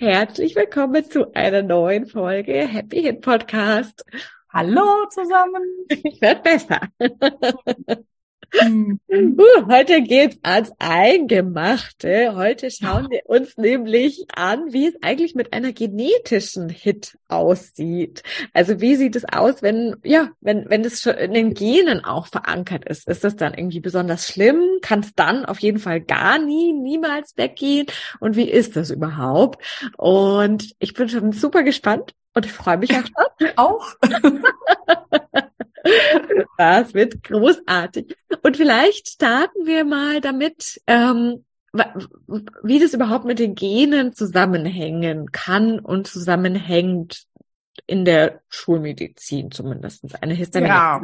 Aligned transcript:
Herzlich 0.00 0.56
willkommen 0.56 1.04
zu 1.04 1.30
einer 1.34 1.62
neuen 1.62 2.06
Folge 2.06 2.66
Happy 2.66 3.02
Hit 3.02 3.20
Podcast. 3.20 4.02
Hallo 4.48 5.06
zusammen. 5.10 5.62
Ich 5.90 6.22
werde 6.22 6.40
besser. 6.40 6.80
Uh, 8.52 9.68
heute 9.68 10.02
geht's 10.02 10.38
ans 10.42 10.72
Eingemachte. 10.78 12.34
Heute 12.34 12.70
schauen 12.70 13.08
wir 13.10 13.22
uns 13.26 13.56
nämlich 13.56 14.26
an, 14.34 14.72
wie 14.72 14.88
es 14.88 14.94
eigentlich 15.02 15.34
mit 15.34 15.52
einer 15.52 15.72
genetischen 15.72 16.68
Hit 16.68 17.16
aussieht. 17.28 18.22
Also 18.52 18.80
wie 18.80 18.96
sieht 18.96 19.14
es 19.16 19.24
aus, 19.24 19.62
wenn, 19.62 19.96
ja, 20.02 20.30
wenn, 20.40 20.68
wenn 20.68 20.82
das 20.82 21.00
schon 21.00 21.14
in 21.14 21.32
den 21.32 21.54
Genen 21.54 22.04
auch 22.04 22.26
verankert 22.26 22.84
ist? 22.86 23.08
Ist 23.08 23.24
das 23.24 23.36
dann 23.36 23.54
irgendwie 23.54 23.80
besonders 23.80 24.26
schlimm? 24.26 24.62
Kann 24.82 25.00
es 25.00 25.14
dann 25.14 25.44
auf 25.44 25.60
jeden 25.60 25.78
Fall 25.78 26.00
gar 26.00 26.38
nie, 26.38 26.72
niemals 26.72 27.36
weggehen? 27.36 27.86
Und 28.18 28.36
wie 28.36 28.50
ist 28.50 28.76
das 28.76 28.90
überhaupt? 28.90 29.62
Und 29.96 30.74
ich 30.78 30.94
bin 30.94 31.08
schon 31.08 31.32
super 31.32 31.62
gespannt 31.62 32.14
und 32.34 32.46
ich 32.46 32.52
freue 32.52 32.78
mich 32.78 32.90
auch 32.92 33.04
schon. 33.38 33.50
auch. 33.56 33.94
Das 36.58 36.94
wird 36.94 37.22
großartig. 37.22 38.14
Und 38.42 38.56
vielleicht 38.56 39.08
starten 39.08 39.66
wir 39.66 39.84
mal 39.84 40.20
damit, 40.20 40.80
ähm, 40.86 41.44
wie 42.62 42.78
das 42.78 42.94
überhaupt 42.94 43.24
mit 43.24 43.38
den 43.38 43.54
Genen 43.54 44.12
zusammenhängen 44.12 45.30
kann 45.32 45.78
und 45.78 46.06
zusammenhängt 46.06 47.24
in 47.86 48.04
der 48.04 48.42
Schulmedizin 48.48 49.50
zumindest. 49.50 50.22
Eine 50.22 50.34
Histamin. 50.34 50.68
Ja. 50.68 51.00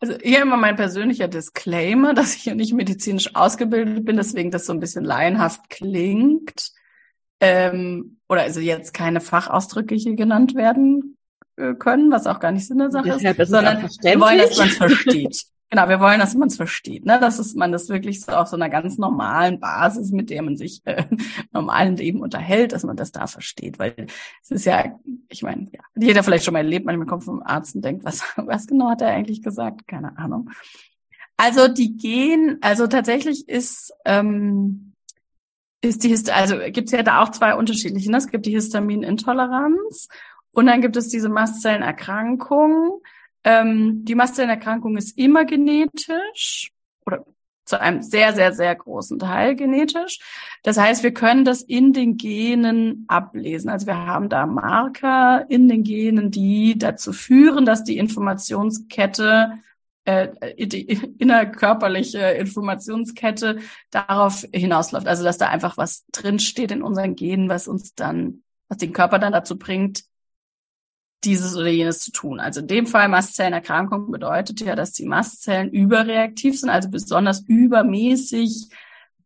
Also 0.00 0.14
hier 0.22 0.42
immer 0.42 0.56
mein 0.56 0.76
persönlicher 0.76 1.28
Disclaimer, 1.28 2.14
dass 2.14 2.36
ich 2.36 2.44
ja 2.44 2.54
nicht 2.54 2.72
medizinisch 2.72 3.34
ausgebildet 3.34 4.04
bin, 4.04 4.16
deswegen 4.16 4.50
das 4.50 4.66
so 4.66 4.72
ein 4.72 4.80
bisschen 4.80 5.04
laienhaft 5.04 5.70
klingt. 5.70 6.72
Ähm, 7.40 8.18
oder 8.28 8.42
also 8.42 8.60
jetzt 8.60 8.92
keine 8.92 9.20
Fachausdrücke 9.20 9.94
hier 9.94 10.14
genannt 10.14 10.54
werden 10.54 11.17
können, 11.78 12.10
was 12.10 12.26
auch 12.26 12.40
gar 12.40 12.52
nicht 12.52 12.66
Sinn 12.66 12.78
der 12.78 12.90
Sache 12.90 13.10
ist, 13.10 13.24
ist 13.24 13.50
sondern 13.50 13.82
wir 13.82 14.20
wollen, 14.20 14.38
dass 14.38 14.58
man 14.58 14.68
es 14.68 14.76
versteht. 14.76 15.44
Genau, 15.70 15.86
wir 15.86 16.00
wollen, 16.00 16.18
dass 16.18 16.34
man 16.34 16.48
es 16.48 16.56
versteht, 16.56 17.04
ne? 17.04 17.20
dass 17.20 17.38
es, 17.38 17.54
man 17.54 17.72
das 17.72 17.90
wirklich 17.90 18.22
so 18.22 18.32
auf 18.32 18.48
so 18.48 18.56
einer 18.56 18.70
ganz 18.70 18.96
normalen 18.96 19.60
Basis, 19.60 20.12
mit 20.12 20.30
der 20.30 20.42
man 20.42 20.56
sich 20.56 20.80
äh, 20.86 21.04
normalen 21.52 21.94
Leben 21.96 22.20
unterhält, 22.20 22.72
dass 22.72 22.84
man 22.84 22.96
das 22.96 23.12
da 23.12 23.26
versteht. 23.26 23.78
Weil 23.78 24.06
es 24.42 24.50
ist 24.50 24.64
ja, 24.64 24.98
ich 25.28 25.42
meine, 25.42 25.68
ja, 25.70 25.80
jeder 25.94 26.22
vielleicht 26.22 26.46
schon 26.46 26.54
mal 26.54 26.60
erlebt, 26.60 26.86
manchmal 26.86 27.06
kommt 27.06 27.24
vom 27.24 27.42
Arzt 27.42 27.74
und 27.74 27.84
denkt, 27.84 28.02
was, 28.04 28.22
was 28.36 28.66
genau 28.66 28.88
hat 28.88 29.02
er 29.02 29.08
eigentlich 29.08 29.42
gesagt? 29.42 29.86
Keine 29.86 30.16
Ahnung. 30.16 30.50
Also 31.36 31.68
die 31.68 31.98
gehen, 31.98 32.56
also 32.62 32.86
tatsächlich 32.86 33.46
ist, 33.46 33.92
ähm, 34.06 34.94
ist 35.82 36.02
die 36.02 36.08
Hist 36.08 36.30
also 36.30 36.56
gibt 36.70 36.86
es 36.88 36.92
ja 36.92 37.02
da 37.02 37.22
auch 37.22 37.30
zwei 37.30 37.54
unterschiedliche. 37.54 38.10
Ne? 38.10 38.16
Es 38.16 38.28
gibt 38.28 38.46
die 38.46 38.52
Histaminintoleranz 38.52 40.08
und 40.52 40.66
dann 40.66 40.80
gibt 40.80 40.96
es 40.96 41.08
diese 41.08 41.28
Mastzellenerkrankung. 41.28 43.02
Ähm, 43.44 44.04
die 44.04 44.14
Mastzellenerkrankung 44.14 44.96
ist 44.96 45.16
immer 45.16 45.44
genetisch 45.44 46.72
oder 47.06 47.24
zu 47.68 47.80
einem 47.80 48.02
sehr, 48.02 48.32
sehr, 48.32 48.52
sehr 48.52 48.74
großen 48.74 49.18
Teil 49.18 49.54
genetisch. 49.54 50.18
Das 50.62 50.78
heißt, 50.78 51.02
wir 51.02 51.12
können 51.12 51.44
das 51.44 51.62
in 51.62 51.92
den 51.92 52.16
Genen 52.16 53.04
ablesen. 53.08 53.68
Also 53.68 53.86
wir 53.86 53.98
haben 54.06 54.28
da 54.30 54.46
Marker 54.46 55.44
in 55.50 55.68
den 55.68 55.84
Genen, 55.84 56.30
die 56.30 56.78
dazu 56.78 57.12
führen, 57.12 57.66
dass 57.66 57.84
die 57.84 57.98
Informationskette, 57.98 59.52
äh, 60.06 60.66
die 60.66 60.82
innerkörperliche 61.18 62.18
Informationskette 62.18 63.58
darauf 63.90 64.46
hinausläuft. 64.52 65.06
Also 65.06 65.22
dass 65.22 65.36
da 65.36 65.48
einfach 65.48 65.76
was 65.76 66.06
drinsteht 66.10 66.72
in 66.72 66.82
unseren 66.82 67.16
Genen, 67.16 67.50
was 67.50 67.68
uns 67.68 67.94
dann, 67.94 68.42
was 68.68 68.78
den 68.78 68.94
Körper 68.94 69.18
dann 69.18 69.32
dazu 69.34 69.58
bringt, 69.58 70.04
dieses 71.24 71.56
oder 71.56 71.68
jenes 71.68 72.00
zu 72.00 72.12
tun. 72.12 72.40
Also 72.40 72.60
in 72.60 72.66
dem 72.66 72.86
Fall 72.86 73.08
Mastzellenerkrankung 73.08 74.10
bedeutet 74.10 74.60
ja, 74.60 74.76
dass 74.76 74.92
die 74.92 75.06
Mastzellen 75.06 75.70
überreaktiv 75.70 76.58
sind, 76.58 76.70
also 76.70 76.90
besonders 76.90 77.40
übermäßig 77.46 78.68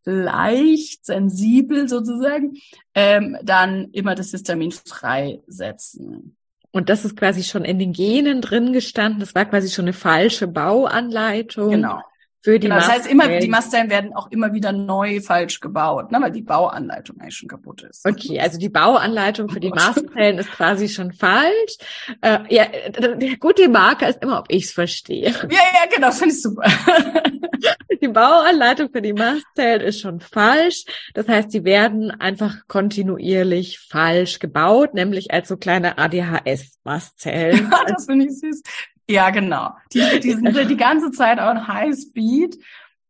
leicht, 0.04 1.04
sensibel 1.04 1.88
sozusagen, 1.88 2.54
ähm, 2.94 3.36
dann 3.42 3.90
immer 3.92 4.14
das 4.14 4.30
Histamin 4.30 4.72
freisetzen. 4.72 6.36
Und 6.70 6.88
das 6.88 7.04
ist 7.04 7.16
quasi 7.16 7.44
schon 7.44 7.64
in 7.64 7.78
den 7.78 7.92
Genen 7.92 8.40
drin 8.40 8.72
gestanden. 8.72 9.20
Das 9.20 9.34
war 9.34 9.44
quasi 9.44 9.68
schon 9.68 9.84
eine 9.84 9.92
falsche 9.92 10.48
Bauanleitung. 10.48 11.70
Genau 11.70 12.00
für 12.42 12.58
die 12.58 12.66
genau, 12.66 12.80
Das 12.80 12.90
heißt 12.90 13.06
immer, 13.06 13.28
die 13.38 13.48
Mastzellen 13.48 13.88
werden 13.88 14.14
auch 14.14 14.30
immer 14.32 14.52
wieder 14.52 14.72
neu 14.72 15.20
falsch 15.20 15.60
gebaut, 15.60 16.10
ne, 16.10 16.18
weil 16.20 16.32
die 16.32 16.42
Bauanleitung 16.42 17.20
eigentlich 17.20 17.36
schon 17.36 17.48
kaputt 17.48 17.82
ist. 17.82 18.04
Okay, 18.04 18.40
also 18.40 18.58
die 18.58 18.68
Bauanleitung 18.68 19.48
für 19.48 19.60
die 19.60 19.70
Mastzellen 19.74 20.38
ist 20.38 20.50
quasi 20.50 20.88
schon 20.88 21.12
falsch. 21.12 21.76
Äh, 22.20 22.40
ja, 22.48 22.66
der 22.66 23.36
gute 23.36 23.68
Marker 23.68 24.08
ist 24.08 24.22
immer, 24.22 24.40
ob 24.40 24.46
ich 24.48 24.64
es 24.64 24.72
verstehe. 24.72 25.30
Ja, 25.30 25.48
ja, 25.50 25.94
genau, 25.94 26.10
finde 26.10 26.34
ich 26.34 26.42
super. 26.42 26.64
die 28.02 28.08
Bauanleitung 28.08 28.90
für 28.90 29.02
die 29.02 29.12
Mastzellen 29.12 29.80
ist 29.80 30.00
schon 30.00 30.20
falsch. 30.20 30.84
Das 31.14 31.28
heißt, 31.28 31.52
sie 31.52 31.64
werden 31.64 32.10
einfach 32.10 32.66
kontinuierlich 32.66 33.78
falsch 33.78 34.40
gebaut, 34.40 34.94
nämlich 34.94 35.30
als 35.30 35.48
so 35.48 35.56
kleine 35.56 35.98
ADHS-Mastzellen. 35.98 37.70
das 37.86 38.06
finde 38.06 38.26
ich 38.26 38.38
süß. 38.38 38.62
Ja, 39.08 39.30
genau. 39.30 39.74
Die, 39.92 40.20
die 40.20 40.32
sind 40.32 40.56
die 40.70 40.76
ganze 40.76 41.10
Zeit 41.10 41.38
on 41.38 41.66
High 41.68 41.94
Speed. 41.94 42.58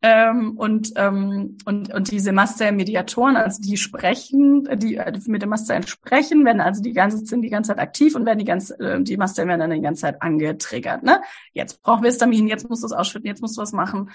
Ähm, 0.04 0.56
und, 0.58 0.92
ähm, 0.96 1.58
und, 1.64 1.94
und 1.94 2.10
diese 2.10 2.32
Mastzellen-Mediatoren, 2.32 3.36
also 3.36 3.62
die 3.62 3.76
sprechen, 3.76 4.64
die, 4.80 4.98
die 4.98 5.30
mit 5.30 5.42
den 5.42 5.48
Mastzellen 5.48 5.86
sprechen, 5.86 6.44
werden 6.44 6.60
also 6.60 6.82
die 6.82 6.92
ganze, 6.92 7.18
sind 7.18 7.42
die 7.42 7.50
ganze 7.50 7.68
Zeit 7.68 7.78
aktiv 7.78 8.16
und 8.16 8.26
werden 8.26 8.40
die 8.40 8.44
ganze, 8.44 8.76
äh, 8.80 9.00
die 9.00 9.16
Mastzellen 9.16 9.48
werden 9.48 9.60
dann 9.60 9.70
die 9.70 9.80
ganze 9.80 10.00
Zeit 10.00 10.20
angetriggert, 10.20 11.04
ne? 11.04 11.22
Jetzt 11.52 11.80
brauchen 11.82 12.02
wir 12.02 12.10
Histamin, 12.10 12.48
jetzt 12.48 12.68
musst 12.68 12.82
du 12.82 12.86
es 12.88 12.92
ausschütten, 12.92 13.28
jetzt 13.28 13.42
musst 13.42 13.56
du 13.56 13.62
was 13.62 13.72
machen. 13.72 14.10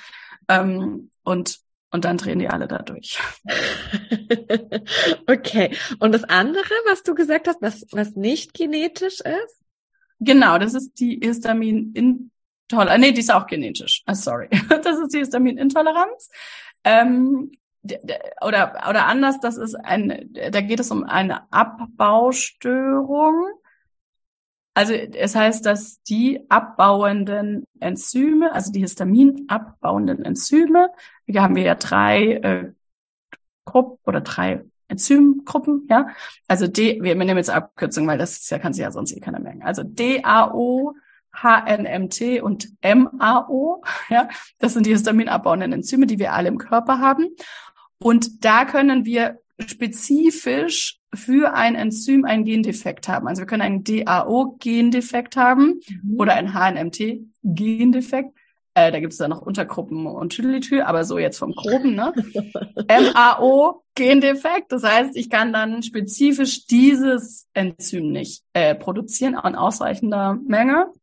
Ähm, 0.50 1.10
und, 1.24 1.60
und 1.92 2.04
dann 2.04 2.18
drehen 2.18 2.40
die 2.40 2.50
alle 2.50 2.68
da 2.68 2.80
durch. 2.80 3.22
okay. 5.28 5.74
Und 6.00 6.14
das 6.14 6.26
andere, 6.26 6.70
was 6.90 7.04
du 7.04 7.16
gesagt 7.16 7.48
hast, 7.48 7.62
was, 7.62 7.86
was 7.92 8.18
nicht 8.18 8.54
genetisch 8.54 9.22
ist? 9.22 9.67
Genau, 10.20 10.58
das 10.58 10.74
ist 10.74 11.00
die 11.00 11.20
Histaminintoleranz. 11.22 13.00
Nee, 13.00 13.12
die 13.12 13.22
ist 13.22 13.32
auch 13.32 13.48
genetisch. 13.48 14.04
Ah, 14.06 14.16
sorry. 14.16 14.50
Das 14.84 14.98
ist 15.00 15.14
die 15.14 15.20
Histaminintoleranz. 15.20 16.30
Ähm, 16.84 17.52
oder, 18.42 18.84
oder 18.90 19.06
anders, 19.06 19.40
das 19.40 19.58
ist 19.58 19.76
ein, 19.76 20.30
da 20.34 20.62
geht 20.62 20.80
es 20.80 20.92
um 20.92 21.04
eine 21.04 21.52
Abbaustörung. 21.52 23.48
Also 24.74 24.94
es 24.94 25.36
heißt, 25.36 25.66
dass 25.66 26.02
die 26.04 26.46
abbauenden 26.50 27.66
Enzyme, 27.80 28.52
also 28.54 28.72
die 28.72 28.82
Histamin 28.82 29.46
abbauenden 29.48 30.24
Enzyme, 30.24 30.92
hier 31.26 31.42
haben 31.42 31.56
wir 31.56 31.64
ja 31.64 31.76
drei 31.76 32.34
äh, 32.34 32.74
Gruppen 33.66 33.98
oder 34.06 34.22
drei 34.22 34.64
Enzymgruppen, 34.88 35.88
ja. 35.90 36.08
Also 36.48 36.68
D, 36.68 37.02
wir 37.02 37.16
nehmen 37.16 37.38
jetzt 37.38 37.50
Abkürzung, 37.50 38.08
weil 38.08 38.18
das 38.18 38.50
ja, 38.50 38.60
kann 38.60 38.74
sich 38.74 38.82
ja 38.82 38.92
sonst 38.92 39.12
eh 39.12 39.20
keiner 39.20 39.40
merken. 39.40 39.64
Also 39.64 39.84
DAO, 39.84 40.96
HNMT 41.34 42.42
und 42.42 42.70
MAO, 42.84 43.84
ja. 44.10 44.30
Das 44.60 44.74
sind 44.74 44.86
die 44.86 44.92
histaminabbauenden 44.92 45.74
Enzyme, 45.74 46.08
die 46.08 46.20
wir 46.20 46.34
alle 46.34 46.48
im 46.48 46.58
Körper 46.58 47.00
haben. 47.00 47.28
Und 48.00 48.46
da 48.46 48.66
können 48.66 49.06
wir 49.06 49.40
spezifisch 49.60 51.00
für 51.14 51.54
ein 51.54 51.76
Enzym 51.76 52.26
einen 52.26 52.46
Gendefekt 52.46 53.08
haben. 53.08 53.28
Also 53.28 53.42
wir 53.42 53.48
können 53.48 53.62
einen 53.62 53.84
DAO-Gendefekt 53.84 55.36
haben 55.36 55.80
mhm. 55.88 56.20
oder 56.20 56.34
einen 56.34 56.54
HNMT-Gendefekt. 56.54 58.37
Äh, 58.78 58.92
da 58.92 59.00
gibt 59.00 59.14
es 59.14 59.18
dann 59.18 59.32
noch 59.32 59.42
Untergruppen 59.42 60.06
und 60.06 60.30
Tüdelitü, 60.34 60.82
aber 60.82 61.04
so 61.04 61.18
jetzt 61.18 61.40
vom 61.40 61.54
Groben, 61.54 61.96
ne? 61.96 62.14
MAO-Gendefekt. 62.88 64.72
Das 64.72 64.84
heißt, 64.84 65.18
ich 65.18 65.32
kann 65.32 65.52
dann 65.52 65.82
spezifisch 65.82 66.68
dieses 66.68 67.48
Enzym 67.56 68.12
nicht 68.12 68.44
äh, 68.54 68.76
produzieren 68.76 69.34
in 69.34 69.56
ausreichender 69.56 70.38
Menge. 70.46 70.94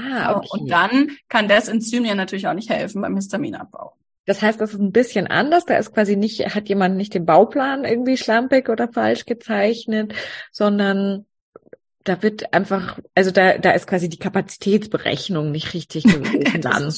Ah, 0.00 0.36
okay. 0.36 0.48
Und 0.52 0.70
dann 0.70 1.10
kann 1.28 1.48
das 1.48 1.66
Enzym 1.66 2.04
ja 2.04 2.14
natürlich 2.14 2.46
auch 2.46 2.54
nicht 2.54 2.70
helfen 2.70 3.02
beim 3.02 3.16
Histaminabbau. 3.16 3.94
Das 4.24 4.40
heißt, 4.40 4.60
das 4.60 4.74
ist 4.74 4.80
ein 4.80 4.92
bisschen 4.92 5.26
anders. 5.26 5.64
Da 5.64 5.76
ist 5.76 5.92
quasi 5.92 6.14
nicht, 6.14 6.54
hat 6.54 6.68
jemand 6.68 6.96
nicht 6.96 7.14
den 7.14 7.26
Bauplan 7.26 7.84
irgendwie 7.84 8.16
schlampig 8.16 8.68
oder 8.68 8.86
falsch 8.86 9.24
gezeichnet, 9.24 10.14
sondern 10.52 11.26
da 12.08 12.22
wird 12.22 12.54
einfach, 12.54 12.98
also 13.14 13.30
da, 13.30 13.58
da 13.58 13.72
ist 13.72 13.86
quasi 13.86 14.08
die 14.08 14.18
Kapazitätsberechnung 14.18 15.50
nicht 15.50 15.74
richtig 15.74 16.04
gewesen 16.04 16.60
dann. 16.60 16.92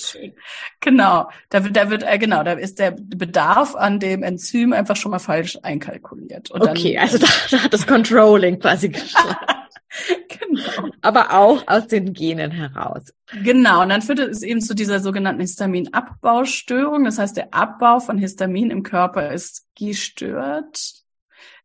genau, 0.81 1.29
da 1.49 1.65
wird, 1.65 1.77
da 1.77 1.91
wird, 1.91 2.05
äh, 2.05 2.19
genau, 2.19 2.43
da 2.45 2.53
ist 2.53 2.79
der 2.79 2.93
Bedarf 2.93 3.75
an 3.75 3.99
dem 3.99 4.23
Enzym 4.23 4.73
einfach 4.73 4.97
schon 4.97 5.11
mal 5.11 5.19
falsch 5.19 5.59
einkalkuliert. 5.63 6.51
Und 6.51 6.63
okay, 6.63 6.95
dann, 6.95 7.03
also 7.03 7.19
da, 7.19 7.27
da 7.51 7.65
hat 7.65 7.73
das 7.73 7.87
Controlling 7.87 8.61
quasi 8.61 8.91
genau. 10.29 10.91
Aber 11.01 11.35
auch 11.35 11.67
aus 11.67 11.89
den 11.89 12.13
Genen 12.13 12.53
heraus. 12.53 13.13
Genau, 13.43 13.83
und 13.83 13.89
dann 13.89 14.03
führt 14.03 14.21
es 14.21 14.43
eben 14.43 14.61
zu 14.61 14.75
dieser 14.75 15.01
sogenannten 15.01 15.41
Histaminabbaustörung. 15.41 17.05
Das 17.05 17.19
heißt, 17.19 17.37
der 17.37 17.53
Abbau 17.53 17.99
von 17.99 18.19
Histamin 18.19 18.71
im 18.71 18.85
Körper 18.85 19.33
ist 19.33 19.67
gestört 19.77 21.00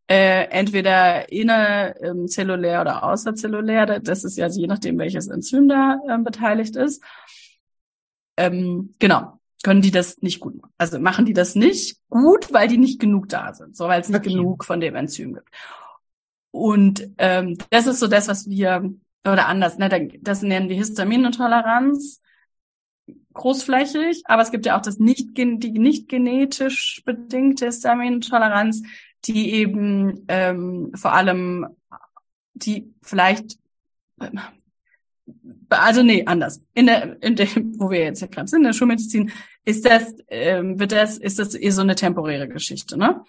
äh, 0.07 0.45
entweder 0.49 1.31
innerzellulär 1.31 2.81
oder 2.81 3.03
außerzellulär. 3.03 3.99
Das 3.99 4.23
ist 4.23 4.37
ja 4.37 4.47
je 4.47 4.67
nachdem, 4.67 4.99
welches 4.99 5.27
Enzym 5.27 5.67
da 5.67 5.99
äh, 6.07 6.17
beteiligt 6.19 6.75
ist. 6.75 7.03
Ähm, 8.37 8.93
genau. 8.99 9.39
Können 9.63 9.81
die 9.81 9.91
das 9.91 10.21
nicht 10.21 10.39
gut 10.39 10.61
machen? 10.61 10.73
Also 10.77 10.99
machen 10.99 11.25
die 11.25 11.33
das 11.33 11.55
nicht 11.55 11.97
gut, 12.09 12.53
weil 12.53 12.67
die 12.67 12.77
nicht 12.77 12.99
genug 12.99 13.29
da 13.29 13.53
sind, 13.53 13.75
so 13.75 13.87
weil 13.87 14.01
es 14.01 14.09
nicht 14.09 14.19
okay. 14.19 14.29
genug 14.29 14.63
von 14.63 14.79
dem 14.79 14.93
Enzym 14.95 15.33
gibt. 15.33 15.49
Und 16.51 17.09
ähm, 17.17 17.57
das 17.71 17.87
ist 17.87 17.99
so 17.99 18.07
das, 18.07 18.27
was 18.27 18.47
wir 18.47 18.93
oder 19.25 19.47
anders, 19.47 19.79
ne, 19.79 20.09
das 20.21 20.43
nennen 20.43 20.69
wir 20.69 20.75
Histaminintoleranz 20.75 22.21
großflächig, 23.33 24.23
aber 24.25 24.41
es 24.41 24.51
gibt 24.51 24.65
ja 24.65 24.77
auch 24.77 24.81
das 24.81 24.97
nicht, 24.97 25.37
die 25.37 25.45
nicht 25.45 26.07
genetisch 26.07 27.01
bedingte 27.05 27.65
Histaminintoleranz, 27.65 28.83
die 29.27 29.53
eben 29.53 30.25
ähm, 30.27 30.91
vor 30.95 31.13
allem, 31.13 31.67
die 32.53 32.93
vielleicht, 33.01 33.57
also 35.69 36.03
nee, 36.03 36.23
anders. 36.25 36.61
In 36.73 36.85
der, 36.87 37.21
in 37.21 37.35
der, 37.35 37.47
wo 37.77 37.89
wir 37.89 38.03
jetzt 38.03 38.21
ja 38.21 38.27
gerade 38.27 38.47
sind, 38.47 38.59
in 38.59 38.65
der 38.65 38.73
Schulmedizin, 38.73 39.31
ist 39.65 39.85
das, 39.85 40.13
ähm, 40.27 40.79
wird 40.79 40.91
das, 40.91 41.17
ist 41.17 41.39
das 41.39 41.55
eher 41.55 41.71
so 41.71 41.81
eine 41.81 41.95
temporäre 41.95 42.47
Geschichte, 42.47 42.97
ne? 42.97 43.23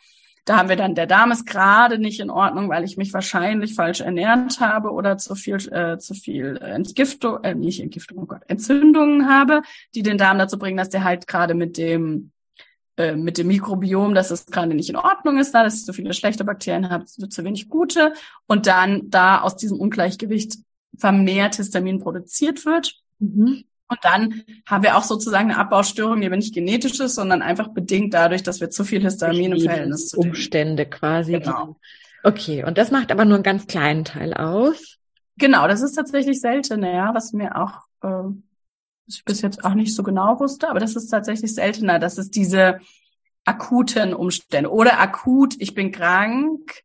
Da 0.45 0.59
haben 0.59 0.69
wir 0.69 0.77
dann, 0.77 0.95
der 0.95 1.09
Darm 1.09 1.33
ist 1.33 1.45
gerade 1.45 1.99
nicht 1.99 2.21
in 2.21 2.31
Ordnung, 2.31 2.69
weil 2.69 2.85
ich 2.85 2.97
mich 2.97 3.13
wahrscheinlich 3.13 3.75
falsch 3.75 4.01
ernährt 4.01 4.61
habe 4.61 4.93
oder 4.93 5.19
zu 5.19 5.35
viel, 5.35 5.57
äh, 5.73 5.99
zu 5.99 6.15
viel 6.15 6.57
Entgiftung, 6.59 7.43
äh, 7.43 7.57
nicht 7.57 7.81
Entgiftung, 7.81 8.19
oh 8.19 8.27
Gott, 8.27 8.43
Entzündungen 8.47 9.29
habe, 9.29 9.63
die 9.97 10.05
den 10.05 10.19
Darm 10.19 10.39
dazu 10.39 10.57
bringen, 10.57 10.77
dass 10.77 10.89
der 10.89 11.03
halt 11.03 11.27
gerade 11.27 11.55
mit 11.55 11.77
dem 11.77 12.31
äh, 12.97 13.15
mit 13.15 13.39
dem 13.39 13.49
Mikrobiom, 13.49 14.15
dass 14.15 14.31
es 14.31 14.47
gerade 14.47 14.75
nicht 14.75 14.89
in 14.89 14.97
Ordnung 14.97 15.39
ist, 15.39 15.53
da, 15.53 15.63
dass 15.63 15.75
ich 15.75 15.85
so 15.85 15.93
viele 15.93 16.15
schlechte 16.15 16.45
Bakterien 16.45 16.91
habe, 16.91 17.05
zu 17.05 17.45
wenig 17.45 17.69
gute 17.69 18.13
und 18.47 18.67
dann 18.67 19.11
da 19.11 19.41
aus 19.41 19.57
diesem 19.57 19.79
Ungleichgewicht 19.79 20.59
vermehrt 20.97 21.57
Histamin 21.57 22.01
produziert 22.01 22.65
wird. 22.65 22.95
Mhm. 23.19 23.65
Und 23.89 23.99
dann 24.03 24.43
haben 24.67 24.83
wir 24.83 24.97
auch 24.97 25.05
sozusagen 25.05 25.51
eine 25.51 25.61
Abbaustörung, 25.61 26.21
die 26.21 26.27
aber 26.27 26.37
nicht 26.37 26.55
genetisch 26.55 26.99
ist, 26.99 27.15
sondern 27.15 27.43
einfach 27.43 27.69
bedingt 27.69 28.15
dadurch, 28.15 28.43
dass 28.43 28.61
wir 28.61 28.71
zu 28.71 28.85
viel 28.85 29.03
Histamin 29.03 29.53
im 29.53 29.61
Verhältnis 29.61 30.09
zu 30.09 30.19
Umstände 30.19 30.87
quasi. 30.87 31.33
Genau. 31.33 31.77
Okay, 32.25 32.65
und 32.65 32.79
das 32.79 32.91
macht 32.91 33.13
aber 33.13 33.25
nur 33.25 33.37
einen 33.37 33.45
ganz 33.45 33.67
kleinen 33.67 34.05
Teil 34.05 34.35
aus. 34.35 34.97
Genau, 35.37 35.69
das 35.69 35.83
ist 35.83 35.93
tatsächlich 35.93 36.41
selten, 36.41 36.83
ja, 36.83 37.15
was 37.15 37.33
mir 37.33 37.57
auch 37.57 37.83
äh, 38.03 38.33
ich 39.07 39.25
bis 39.25 39.43
jetzt 39.43 39.65
auch 39.65 39.75
nicht 39.75 39.95
so 39.95 40.03
genau 40.03 40.39
wusste, 40.41 40.69
aber 40.69 40.81
das 40.81 40.97
ist 40.97 41.09
tatsächlich 41.09 41.55
seltener, 41.55 41.99
dass 41.99 42.19
es 42.19 42.31
diese 42.31 42.81
akuten 43.45 44.13
Umstände 44.13 44.71
oder 44.71 45.01
akut, 45.01 45.55
ich 45.59 45.75
bin 45.75 45.93
krank, 45.93 46.83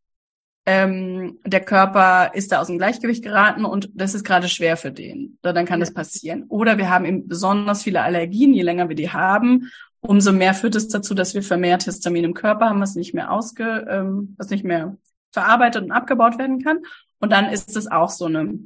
ähm, 0.65 1.39
der 1.43 1.61
Körper 1.61 2.35
ist 2.35 2.51
da 2.51 2.61
aus 2.61 2.67
dem 2.67 2.77
Gleichgewicht 2.77 3.23
geraten 3.23 3.65
und 3.65 3.89
das 3.95 4.13
ist 4.13 4.23
gerade 4.23 4.47
schwer 4.47 4.77
für 4.77 4.91
den. 4.91 5.39
Dann 5.41 5.65
kann 5.65 5.79
das 5.79 5.93
passieren. 5.93 6.45
Oder 6.49 6.77
wir 6.77 6.89
haben 6.89 7.05
eben 7.05 7.27
besonders 7.27 7.81
viele 7.81 8.01
Allergien, 8.01 8.53
je 8.53 8.61
länger 8.61 8.87
wir 8.87 8.95
die 8.95 9.09
haben, 9.09 9.71
umso 10.01 10.31
mehr 10.31 10.53
führt 10.53 10.75
es 10.75 10.87
dazu, 10.87 11.13
dass 11.15 11.33
wir 11.33 11.43
vermehrt 11.43 11.83
Histamin 11.83 12.25
im 12.25 12.33
Körper 12.33 12.69
haben, 12.69 12.81
was 12.81 12.95
nicht 12.95 13.13
mehr 13.13 13.31
ausge, 13.31 13.87
ähm, 13.89 14.35
was 14.37 14.49
nicht 14.49 14.63
mehr 14.63 14.97
verarbeitet 15.31 15.83
und 15.83 15.91
abgebaut 15.91 16.37
werden 16.37 16.63
kann. 16.63 16.79
Und 17.19 17.31
dann 17.31 17.49
ist 17.49 17.75
es 17.75 17.89
auch 17.89 18.09
so 18.09 18.25
eine, 18.25 18.59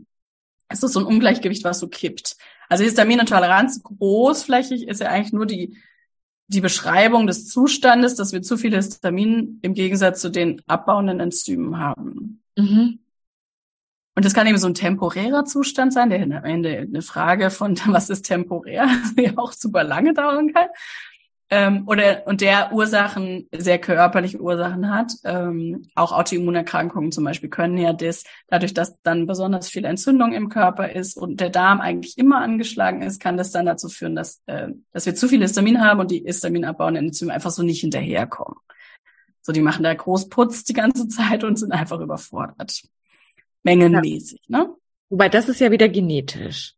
ist 0.71 0.83
es 0.83 0.93
so 0.93 0.99
ein 0.99 1.05
Ungleichgewicht, 1.05 1.63
was 1.63 1.79
so 1.79 1.87
kippt. 1.87 2.37
Also 2.69 2.83
Histaminintoleranz 2.83 3.83
großflächig 3.83 4.87
ist 4.87 5.01
ja 5.01 5.09
eigentlich 5.09 5.33
nur 5.33 5.45
die, 5.45 5.77
die 6.47 6.61
Beschreibung 6.61 7.27
des 7.27 7.47
Zustandes, 7.47 8.15
dass 8.15 8.33
wir 8.33 8.41
zu 8.41 8.57
viel 8.57 8.75
Histamin 8.75 9.59
im 9.61 9.73
Gegensatz 9.73 10.21
zu 10.21 10.29
den 10.29 10.61
abbauenden 10.67 11.19
Enzymen 11.19 11.77
haben. 11.77 12.41
Mhm. 12.55 12.99
Und 14.17 14.23
das 14.23 14.33
kann 14.33 14.47
eben 14.47 14.57
so 14.57 14.67
ein 14.67 14.75
temporärer 14.75 15.43
Zustand 15.43 15.91
sein, 15.91 16.09
der 16.09 16.23
am 16.23 16.31
Ende 16.31 16.77
eine 16.77 17.01
Frage 17.01 17.49
von, 17.49 17.77
was 17.87 18.09
ist 18.09 18.23
temporär, 18.23 18.87
die 19.17 19.37
auch 19.37 19.51
super 19.51 19.83
lange 19.83 20.13
dauern 20.13 20.53
kann 20.53 20.67
ähm, 21.49 21.83
oder 21.87 22.25
und 22.25 22.41
der 22.41 22.71
Ursachen, 22.73 23.47
sehr 23.55 23.77
körperliche 23.77 24.41
Ursachen 24.41 24.89
hat. 24.93 25.13
Ähm, 25.23 25.87
auch 25.93 26.11
Autoimmunerkrankungen 26.11 27.11
zum 27.11 27.23
Beispiel 27.23 27.49
können 27.49 27.77
ja 27.77 27.93
das, 27.93 28.23
dadurch, 28.47 28.73
dass 28.73 28.99
dann 29.03 29.27
besonders 29.27 29.69
viel 29.69 29.85
Entzündung 29.85 30.33
im 30.33 30.49
Körper 30.49 30.91
ist 30.91 31.17
und 31.17 31.39
der 31.39 31.51
Darm 31.51 31.81
eigentlich 31.81 32.17
immer 32.17 32.41
angeschlagen 32.41 33.01
ist, 33.03 33.21
kann 33.21 33.37
das 33.37 33.51
dann 33.51 33.65
dazu 33.65 33.89
führen, 33.89 34.15
dass, 34.15 34.41
äh, 34.47 34.69
dass 34.91 35.05
wir 35.05 35.13
zu 35.15 35.27
viel 35.27 35.41
Histamin 35.41 35.81
haben 35.81 35.99
und 35.99 36.09
die 36.09 36.23
histaminabbauenden 36.25 37.05
Enzyme 37.05 37.33
einfach 37.33 37.51
so 37.51 37.61
nicht 37.61 37.81
hinterherkommen. 37.81 38.57
So, 39.41 39.51
die 39.51 39.61
machen 39.61 39.83
da 39.83 39.93
Großputz 39.93 40.63
die 40.63 40.73
ganze 40.73 41.07
Zeit 41.09 41.43
und 41.43 41.57
sind 41.57 41.71
einfach 41.71 41.99
überfordert. 41.99 42.81
Mengenmäßig, 43.61 44.41
ja. 44.47 44.59
ne? 44.59 44.75
Wobei 45.09 45.29
das 45.29 45.49
ist 45.49 45.59
ja 45.59 45.69
wieder 45.69 45.87
genetisch. 45.87 46.73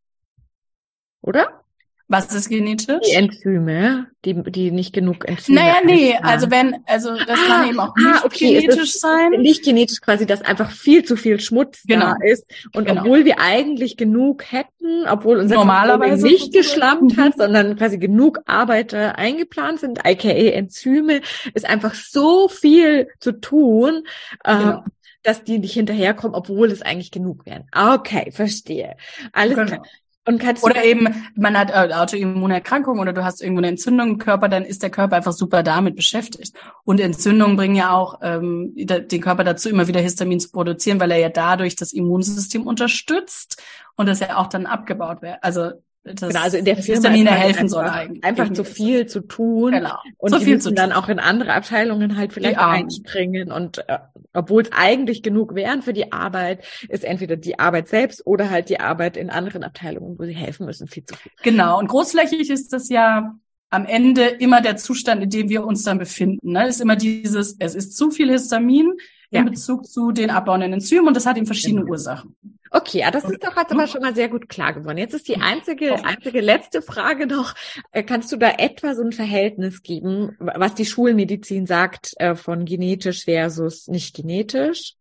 Oder? 1.22 1.64
Was 2.10 2.34
ist 2.34 2.48
genetisch? 2.48 3.02
Die 3.06 3.16
Enzyme, 3.16 4.08
die, 4.24 4.42
die 4.50 4.72
nicht 4.72 4.94
genug 4.94 5.28
Enzyme 5.28 5.60
Naja, 5.60 5.76
nee, 5.84 6.14
haben. 6.14 6.24
also 6.24 6.50
wenn, 6.50 6.78
also 6.86 7.18
das 7.18 7.38
ah, 7.38 7.48
kann 7.48 7.70
eben 7.70 7.80
auch 7.82 7.94
nicht 7.98 8.08
ah, 8.08 8.22
okay, 8.24 8.62
genetisch 8.62 8.94
sein. 8.94 9.32
Nicht 9.32 9.66
genetisch 9.66 10.00
quasi, 10.00 10.26
dass 10.26 10.42
einfach 10.42 10.72
viel 10.72 11.04
zu 11.04 11.18
viel 11.18 11.42
Schmutz 11.42 11.84
genau. 11.86 12.06
da 12.06 12.16
ist. 12.26 12.46
Und 12.74 12.86
genau. 12.86 13.02
obwohl 13.02 13.26
wir 13.26 13.40
eigentlich 13.40 13.98
genug 13.98 14.50
hätten, 14.50 15.06
obwohl 15.06 15.38
unser 15.38 15.56
Normalerweise 15.56 16.26
nicht 16.26 16.54
geschlampt 16.54 17.18
hat, 17.18 17.36
sondern 17.38 17.76
quasi 17.76 17.98
genug 17.98 18.40
Arbeiter 18.46 19.18
eingeplant 19.18 19.82
sind, 19.82 20.06
aka 20.06 20.30
Enzyme, 20.30 21.20
ist 21.54 21.66
einfach 21.66 21.94
so 21.94 22.48
viel 22.48 23.10
zu 23.20 23.34
tun. 23.34 24.04
Ähm, 24.46 24.60
genau. 24.60 24.72
Ähm, 24.78 24.84
dass 25.24 25.44
die 25.44 25.60
nicht 25.60 25.74
hinterherkommen, 25.74 26.36
obwohl 26.36 26.72
es 26.72 26.82
eigentlich 26.82 27.12
genug 27.12 27.46
wären. 27.46 27.66
Okay, 27.76 28.32
verstehe. 28.32 28.96
Alles 29.34 29.56
genau. 29.56 29.68
klar. 29.68 29.84
Und 30.28 30.44
oder 30.62 30.84
eben, 30.84 31.08
man 31.36 31.58
hat 31.58 31.72
äh, 31.72 31.94
Autoimmunerkrankungen 31.94 33.00
oder 33.00 33.14
du 33.14 33.24
hast 33.24 33.42
irgendwo 33.42 33.60
eine 33.62 33.70
Entzündung 33.70 34.10
im 34.10 34.18
Körper, 34.18 34.50
dann 34.50 34.66
ist 34.66 34.84
der 34.84 34.90
Körper 34.90 35.16
einfach 35.16 35.32
super 35.32 35.64
damit 35.64 35.96
beschäftigt. 35.96 36.54
Und 36.84 37.00
Entzündungen 37.00 37.56
bringen 37.56 37.76
ja 37.76 37.94
auch 37.94 38.20
ähm, 38.22 38.74
den 38.76 39.22
Körper 39.22 39.46
dazu, 39.46 39.70
immer 39.70 39.88
wieder 39.88 40.02
Histamin 40.02 40.42
zu 40.42 40.52
produzieren, 40.52 41.00
weil 41.00 41.12
er 41.12 41.20
ja 41.20 41.30
dadurch 41.30 41.78
das 41.78 41.94
Immunsystem 41.94 42.68
unterstützt 42.68 43.64
und 43.96 44.08
das 44.08 44.20
ja 44.20 44.36
auch 44.36 44.48
dann 44.48 44.66
abgebaut 44.66 45.22
wird. 45.22 45.38
Also 45.42 45.72
das 46.08 46.30
genau, 46.30 46.42
also 46.42 46.58
in 46.58 46.66
der 46.66 46.78
Firma 46.78 47.10
Histamine 47.10 47.32
helfen 47.32 47.60
einfach, 47.62 47.70
soll 47.70 47.86
eigentlich. 47.86 48.24
Einfach 48.24 48.54
zu 48.54 48.64
viel 48.64 49.06
zu 49.06 49.22
tun. 49.22 49.72
Genau. 49.72 49.96
Und 50.18 50.34
zu 50.34 50.40
die 50.40 50.54
müssen 50.54 50.76
dann 50.76 50.92
auch 50.92 51.10
in 51.10 51.20
andere 51.20 51.54
Abteilungen 51.54 52.18
halt 52.18 52.34
vielleicht 52.34 52.58
einspringen. 52.58 53.52
Und 53.52 53.80
äh, 53.88 54.00
obwohl 54.34 54.64
es 54.64 54.72
eigentlich 54.72 55.24
genug 55.24 55.56
wären 55.56 55.82
für 55.82 55.94
die 55.94 56.12
Arbeit, 56.12 56.66
ist 56.90 57.04
entweder 57.04 57.36
die 57.36 57.60
Arbeit 57.60 57.88
selbst 57.88 58.26
oder 58.26 58.50
halt 58.50 58.70
die 58.70 58.80
Arbeit 58.80 59.18
in 59.18 59.30
anderen 59.30 59.64
Abteilungen, 59.64 60.18
wo 60.18 60.24
sie 60.24 60.36
helfen 60.36 60.66
müssen, 60.66 60.88
viel 60.88 61.06
zu 61.06 61.16
viel. 61.16 61.32
Genau. 61.44 61.80
Und 61.80 61.88
großflächig 61.88 62.50
ist 62.50 62.74
das 62.74 62.90
ja 62.90 63.36
am 63.70 63.86
Ende 63.86 64.24
immer 64.24 64.62
der 64.62 64.78
Zustand, 64.78 65.24
in 65.24 65.30
dem 65.30 65.50
wir 65.50 65.66
uns 65.66 65.84
dann 65.84 66.00
befinden. 66.00 66.52
Ne? 66.52 66.68
Ist 66.68 66.82
immer 66.82 66.96
dieses, 66.96 67.56
es 67.60 67.76
ist 67.76 67.98
zu 67.98 68.12
viel 68.12 68.32
Histamin, 68.32 68.94
ja. 69.30 69.42
in 69.42 69.46
Bezug 69.46 69.86
zu 69.86 70.12
den 70.12 70.30
abbauenden 70.30 70.74
Enzymen 70.74 71.08
und 71.08 71.16
das 71.16 71.26
hat 71.26 71.38
eben 71.38 71.46
verschiedene 71.46 71.82
genau. 71.82 71.92
Ursachen. 71.92 72.36
Okay, 72.72 73.00
ja, 73.00 73.12
das 73.12 73.24
ist 73.26 73.44
doch 73.44 73.56
jetzt 73.56 73.72
aber 73.72 73.88
schon 73.88 74.02
mal 74.02 74.16
sehr 74.16 74.30
gut 74.30 74.50
klar 74.50 74.74
geworden. 74.74 74.98
Jetzt 74.98 75.14
ist 75.14 75.28
die 75.28 75.38
einzige, 75.38 76.04
einzige 76.06 76.42
letzte 76.42 76.82
Frage 76.82 77.28
noch. 77.28 77.54
Äh, 77.92 78.04
kannst 78.04 78.32
du 78.32 78.38
da 78.38 78.50
etwa 78.52 78.96
so 78.96 79.04
ein 79.04 79.12
Verhältnis 79.12 79.84
geben, 79.84 80.36
was 80.40 80.76
die 80.76 80.86
Schulmedizin 80.86 81.66
sagt 81.66 82.14
äh, 82.18 82.36
von 82.36 82.66
genetisch 82.66 83.26
versus 83.26 83.88
nicht 83.88 84.16
genetisch? 84.16 84.96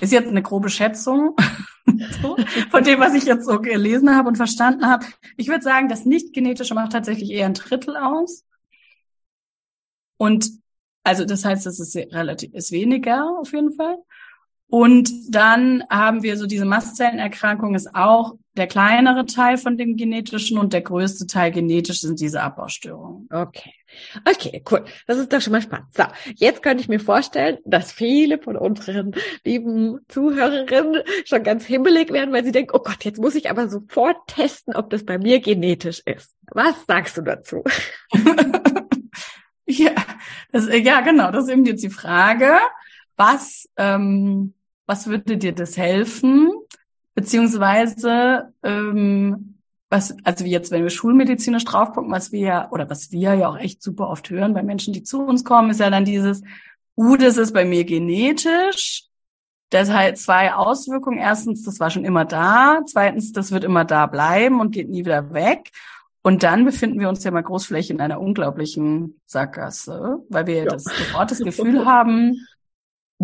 Ist 0.00 0.12
jetzt 0.12 0.28
eine 0.28 0.42
grobe 0.42 0.68
Schätzung 0.68 1.36
von 2.70 2.84
dem, 2.84 3.00
was 3.00 3.14
ich 3.14 3.24
jetzt 3.24 3.46
so 3.46 3.60
gelesen 3.60 4.14
habe 4.16 4.28
und 4.28 4.36
verstanden 4.36 4.86
habe. 4.86 5.06
Ich 5.36 5.48
würde 5.48 5.62
sagen, 5.62 5.88
das 5.88 6.04
nicht-genetische 6.04 6.74
macht 6.74 6.92
tatsächlich 6.92 7.30
eher 7.30 7.46
ein 7.46 7.54
Drittel 7.54 7.96
aus. 7.96 8.44
Und 10.16 10.50
also 11.04 11.24
das 11.24 11.44
heißt, 11.44 11.66
das 11.66 11.80
ist 11.80 11.96
relativ 11.96 12.54
ist 12.54 12.70
weniger 12.70 13.38
auf 13.38 13.52
jeden 13.52 13.72
Fall. 13.72 13.98
Und 14.72 15.12
dann 15.28 15.84
haben 15.90 16.22
wir 16.22 16.38
so 16.38 16.46
diese 16.46 16.64
Mastzellenerkrankung 16.64 17.74
ist 17.74 17.94
auch 17.94 18.36
der 18.56 18.66
kleinere 18.66 19.26
Teil 19.26 19.58
von 19.58 19.76
dem 19.76 19.98
genetischen 19.98 20.56
und 20.56 20.72
der 20.72 20.80
größte 20.80 21.26
Teil 21.26 21.50
genetisch 21.50 22.00
sind 22.00 22.18
diese 22.20 22.40
Abbaustörungen. 22.40 23.28
Okay. 23.30 23.74
Okay, 24.26 24.64
cool. 24.70 24.86
Das 25.06 25.18
ist 25.18 25.30
doch 25.30 25.42
schon 25.42 25.52
mal 25.52 25.60
spannend. 25.60 25.88
So, 25.94 26.04
jetzt 26.36 26.62
könnte 26.62 26.80
ich 26.80 26.88
mir 26.88 27.00
vorstellen, 27.00 27.58
dass 27.66 27.92
viele 27.92 28.38
von 28.38 28.56
unseren 28.56 29.14
lieben 29.44 29.98
Zuhörerinnen 30.08 31.02
schon 31.26 31.42
ganz 31.42 31.66
himmelig 31.66 32.10
werden, 32.10 32.32
weil 32.32 32.44
sie 32.44 32.52
denken, 32.52 32.74
oh 32.74 32.82
Gott, 32.82 33.04
jetzt 33.04 33.20
muss 33.20 33.34
ich 33.34 33.50
aber 33.50 33.68
sofort 33.68 34.26
testen, 34.26 34.74
ob 34.74 34.88
das 34.88 35.04
bei 35.04 35.18
mir 35.18 35.40
genetisch 35.40 36.00
ist. 36.06 36.34
Was 36.50 36.86
sagst 36.86 37.18
du 37.18 37.20
dazu? 37.20 37.62
ja, 39.66 39.92
das, 40.50 40.66
ja, 40.70 41.02
genau. 41.02 41.30
Das 41.30 41.44
ist 41.44 41.50
eben 41.50 41.66
jetzt 41.66 41.84
die 41.84 41.90
Frage. 41.90 42.56
Was, 43.18 43.68
ähm, 43.76 44.54
was 44.86 45.06
würde 45.06 45.36
dir 45.36 45.52
das 45.52 45.76
helfen? 45.76 46.50
Beziehungsweise, 47.14 48.52
ähm, 48.62 49.58
was, 49.90 50.16
also 50.24 50.44
jetzt, 50.44 50.70
wenn 50.70 50.82
wir 50.82 50.90
schulmedizinisch 50.90 51.64
drauf 51.64 51.92
gucken, 51.92 52.10
was 52.10 52.32
wir, 52.32 52.68
oder 52.70 52.88
was 52.88 53.12
wir 53.12 53.34
ja 53.34 53.48
auch 53.48 53.58
echt 53.58 53.82
super 53.82 54.08
oft 54.08 54.30
hören 54.30 54.54
bei 54.54 54.62
Menschen, 54.62 54.94
die 54.94 55.02
zu 55.02 55.22
uns 55.22 55.44
kommen, 55.44 55.70
ist 55.70 55.80
ja 55.80 55.90
dann 55.90 56.06
dieses, 56.06 56.42
uh, 56.96 57.16
das 57.16 57.36
ist 57.36 57.52
bei 57.52 57.64
mir 57.64 57.84
genetisch. 57.84 59.04
Das 59.68 59.90
hat 59.90 60.18
zwei 60.18 60.52
Auswirkungen. 60.52 61.18
Erstens, 61.18 61.62
das 61.62 61.80
war 61.80 61.90
schon 61.90 62.04
immer 62.04 62.24
da. 62.24 62.80
Zweitens, 62.86 63.32
das 63.32 63.52
wird 63.52 63.64
immer 63.64 63.84
da 63.84 64.06
bleiben 64.06 64.60
und 64.60 64.70
geht 64.70 64.90
nie 64.90 65.04
wieder 65.04 65.32
weg. 65.32 65.70
Und 66.22 66.42
dann 66.42 66.64
befinden 66.64 67.00
wir 67.00 67.08
uns 67.08 67.24
ja 67.24 67.30
mal 67.30 67.42
großflächig 67.42 67.90
in 67.90 68.00
einer 68.00 68.20
unglaublichen 68.20 69.20
Sackgasse, 69.26 70.18
weil 70.28 70.46
wir 70.46 70.56
ja. 70.56 70.64
das 70.66 70.84
sofort 70.84 71.30
das 71.30 71.38
Gefühl 71.44 71.84
haben, 71.84 72.46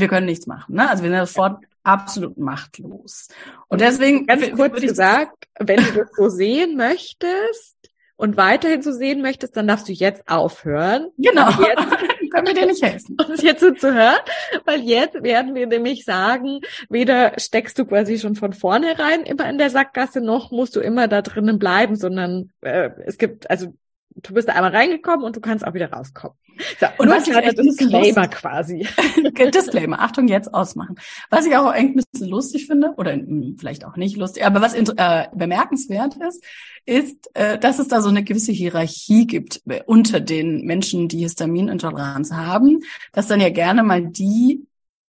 wir 0.01 0.09
können 0.09 0.27
nichts 0.27 0.47
machen. 0.47 0.75
Ne? 0.75 0.89
Also 0.89 1.03
wir 1.03 1.11
sind 1.11 1.27
sofort 1.27 1.65
absolut 1.83 2.37
machtlos. 2.39 3.29
Und 3.69 3.81
deswegen 3.81 4.27
ganz 4.27 4.51
kurz 4.53 4.81
gesagt, 4.81 5.47
wenn 5.59 5.83
du 5.83 5.93
das 5.93 6.11
so 6.17 6.29
sehen 6.29 6.77
möchtest 6.77 7.77
und 8.17 8.37
weiterhin 8.37 8.83
so 8.83 8.93
sehen 8.93 9.23
möchtest, 9.23 9.57
dann 9.57 9.69
darfst 9.69 9.89
du 9.89 9.93
jetzt 9.93 10.29
aufhören. 10.29 11.09
Genau. 11.17 11.49
Jetzt 11.51 12.31
können 12.31 12.47
wir 12.47 12.55
dir 12.55 12.67
nicht 12.67 12.83
helfen. 12.83 13.17
Uns 13.29 13.43
jetzt 13.43 13.61
so 13.61 13.71
zu 13.71 13.95
hören, 13.95 14.21
weil 14.65 14.81
jetzt 14.81 15.23
werden 15.23 15.55
wir 15.55 15.67
nämlich 15.67 16.05
sagen, 16.05 16.61
weder 16.91 17.33
steckst 17.39 17.79
du 17.79 17.87
quasi 17.87 18.19
schon 18.19 18.35
von 18.35 18.53
vornherein 18.53 19.23
immer 19.23 19.49
in 19.49 19.59
der 19.59 19.71
Sackgasse, 19.71 20.21
noch 20.21 20.51
musst 20.51 20.77
du 20.77 20.81
immer 20.81 21.09
da 21.09 21.23
drinnen 21.23 21.59
bleiben, 21.59 21.97
sondern 21.97 22.51
äh, 22.61 22.91
es 23.07 23.19
gibt, 23.19 23.51
also 23.51 23.75
du 24.23 24.35
bist 24.35 24.49
da 24.49 24.53
einmal 24.53 24.75
reingekommen 24.75 25.25
und 25.25 25.37
du 25.37 25.41
kannst 25.41 25.67
auch 25.67 25.75
wieder 25.75 25.93
rauskommen. 25.93 26.37
So, 26.81 26.87
und 26.99 27.09
was 27.09 27.25
kleiner 27.25 27.53
Disclaimer 27.53 28.29
quasi. 28.29 28.87
Disclaimer, 29.55 30.01
Achtung, 30.01 30.29
jetzt 30.29 30.53
ausmachen. 30.53 30.97
Was 31.31 31.47
ich 31.47 31.57
auch 31.57 31.67
ein 31.67 31.95
bisschen 31.95 32.29
lustig 32.29 32.67
finde, 32.67 32.95
oder 32.97 33.13
hm, 33.13 33.57
vielleicht 33.59 33.85
auch 33.85 33.97
nicht 33.97 34.17
lustig, 34.17 34.45
aber 34.45 34.61
was 34.61 34.75
äh, 34.75 35.29
bemerkenswert 35.35 36.17
ist, 36.17 36.45
ist, 36.85 37.31
äh, 37.35 37.59
dass 37.59 37.79
es 37.79 37.89
da 37.89 38.01
so 38.01 38.09
eine 38.09 38.25
gewisse 38.25 38.53
Hierarchie 38.53 39.27
gibt 39.27 39.63
unter 39.87 40.21
den 40.21 40.65
Menschen, 40.65 41.09
die 41.09 41.21
Histaminintoleranz 41.21 42.33
haben, 42.33 42.81
dass 43.13 43.29
dann 43.29 43.41
ja 43.41 43.51
gerne 43.51 43.83
mal 43.83 44.05
die 44.07 44.65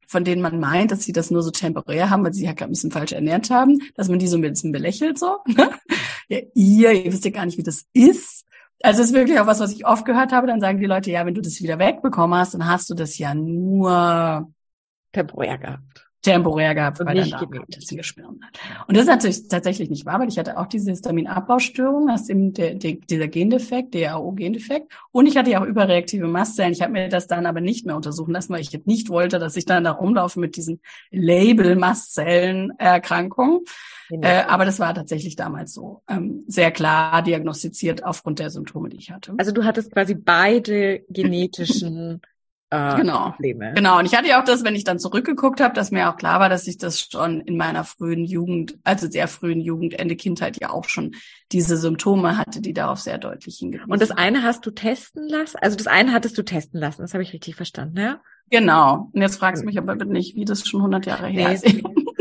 von 0.09 0.23
denen 0.23 0.41
man 0.41 0.59
meint, 0.59 0.91
dass 0.91 1.03
sie 1.03 1.11
das 1.11 1.31
nur 1.31 1.43
so 1.43 1.51
temporär 1.51 2.09
haben, 2.09 2.23
weil 2.23 2.33
sie 2.33 2.39
sich 2.39 2.47
ja 2.47 2.53
gerade 2.53 2.69
ein 2.69 2.73
bisschen 2.73 2.91
falsch 2.91 3.11
ernährt 3.11 3.49
haben, 3.49 3.79
dass 3.95 4.07
man 4.07 4.19
die 4.19 4.27
so 4.27 4.37
ein 4.37 4.41
bisschen 4.41 4.71
belächelt 4.71 5.19
so. 5.19 5.39
Ne? 5.47 5.69
ja, 6.29 6.39
ihr, 6.53 6.91
ihr 7.05 7.11
wisst 7.11 7.25
ja 7.25 7.31
gar 7.31 7.45
nicht, 7.45 7.57
wie 7.57 7.63
das 7.63 7.85
ist. 7.93 8.45
Also 8.83 9.01
es 9.01 9.09
ist 9.09 9.15
wirklich 9.15 9.39
auch 9.39 9.47
was, 9.47 9.59
was 9.59 9.71
ich 9.71 9.85
oft 9.85 10.05
gehört 10.05 10.31
habe. 10.31 10.47
Dann 10.47 10.61
sagen 10.61 10.79
die 10.79 10.85
Leute, 10.85 11.11
ja, 11.11 11.25
wenn 11.25 11.33
du 11.33 11.41
das 11.41 11.61
wieder 11.61 11.79
wegbekommen 11.79 12.37
hast, 12.37 12.53
dann 12.53 12.67
hast 12.67 12.89
du 12.89 12.93
das 12.93 13.17
ja 13.17 13.33
nur 13.33 14.51
temporär 15.11 15.57
gehabt 15.57 15.96
temporär 16.27 16.75
gehabt, 16.75 16.99
weil 16.99 17.15
da 17.15 17.23
das 17.67 17.87
geschwirrt 17.87 18.27
hat. 18.27 18.87
Und 18.87 18.95
das 18.95 19.03
ist 19.03 19.09
natürlich 19.09 19.47
tatsächlich 19.47 19.89
nicht 19.89 20.05
wahr, 20.05 20.19
weil 20.19 20.27
ich 20.27 20.37
hatte 20.37 20.57
auch 20.57 20.67
diese 20.67 20.91
Histaminabbaustörung, 20.91 22.07
das 22.07 22.23
ist 22.23 22.29
eben 22.29 22.53
der, 22.53 22.75
der, 22.75 22.93
dieser 22.93 23.27
Gendefekt, 23.27 23.93
der 23.93 24.11
DAO-Gendefekt. 24.11 24.91
Und 25.11 25.25
ich 25.27 25.37
hatte 25.37 25.51
ja 25.51 25.61
auch 25.61 25.65
überreaktive 25.65 26.27
Mastzellen. 26.27 26.73
Ich 26.73 26.81
habe 26.81 26.91
mir 26.93 27.09
das 27.09 27.27
dann 27.27 27.45
aber 27.45 27.61
nicht 27.61 27.85
mehr 27.85 27.95
untersuchen 27.95 28.33
lassen, 28.33 28.51
weil 28.53 28.61
ich 28.61 28.71
jetzt 28.71 28.87
nicht 28.87 29.09
wollte, 29.09 29.37
dass 29.39 29.55
ich 29.55 29.65
dann 29.65 29.83
da 29.83 29.91
rumlaufe 29.91 30.39
mit 30.39 30.55
diesen 30.55 30.81
Label-Mastzellenerkrankungen. 31.11 33.59
Genau. 34.09 34.27
Äh, 34.27 34.43
aber 34.47 34.65
das 34.65 34.79
war 34.79 34.93
tatsächlich 34.93 35.35
damals 35.35 35.73
so 35.73 36.01
ähm, 36.09 36.45
sehr 36.47 36.71
klar 36.71 37.21
diagnostiziert 37.21 38.05
aufgrund 38.05 38.39
der 38.39 38.49
Symptome, 38.49 38.87
die 38.89 38.97
ich 38.97 39.11
hatte. 39.11 39.33
Also 39.37 39.51
du 39.51 39.65
hattest 39.65 39.91
quasi 39.91 40.15
beide 40.15 41.01
genetischen 41.09 42.21
äh, 42.69 42.95
genau. 42.97 43.31
Probleme. 43.31 43.73
Genau. 43.75 43.99
Und 43.99 44.05
ich 44.05 44.15
hatte 44.15 44.27
ja 44.27 44.41
auch 44.41 44.43
das, 44.43 44.63
wenn 44.63 44.75
ich 44.75 44.83
dann 44.83 44.99
zurückgeguckt 44.99 45.61
habe, 45.61 45.73
dass 45.73 45.91
mir 45.91 46.09
auch 46.09 46.17
klar 46.17 46.39
war, 46.39 46.49
dass 46.49 46.67
ich 46.67 46.77
das 46.77 46.99
schon 46.99 47.39
in 47.41 47.55
meiner 47.55 47.85
frühen 47.85 48.25
Jugend, 48.25 48.77
also 48.83 49.09
sehr 49.09 49.29
frühen 49.29 49.61
Jugend, 49.61 49.97
Ende 49.97 50.17
Kindheit 50.17 50.59
ja 50.59 50.71
auch 50.71 50.85
schon 50.85 51.15
diese 51.53 51.77
Symptome 51.77 52.37
hatte, 52.37 52.59
die 52.59 52.73
darauf 52.73 52.99
sehr 52.99 53.17
deutlich 53.17 53.57
hingewiesen 53.57 53.89
Und 53.89 54.01
das 54.01 54.11
eine 54.11 54.43
hast 54.43 54.65
du 54.65 54.71
testen 54.71 55.29
lassen? 55.29 55.57
Also 55.61 55.77
das 55.77 55.87
eine 55.87 56.11
hattest 56.11 56.37
du 56.37 56.43
testen 56.43 56.79
lassen, 56.79 57.01
das 57.01 57.13
habe 57.13 57.23
ich 57.23 57.31
richtig 57.31 57.55
verstanden, 57.55 57.99
ja? 57.99 58.19
Genau. 58.49 59.09
Und 59.13 59.21
jetzt 59.21 59.37
fragst 59.37 59.63
du 59.63 59.65
mich 59.65 59.77
aber 59.77 59.95
nicht, 59.95 60.35
wie 60.35 60.45
das 60.45 60.65
schon 60.65 60.79
100 60.79 61.05
Jahre 61.05 61.27
her 61.27 61.53
ist. 61.53 61.65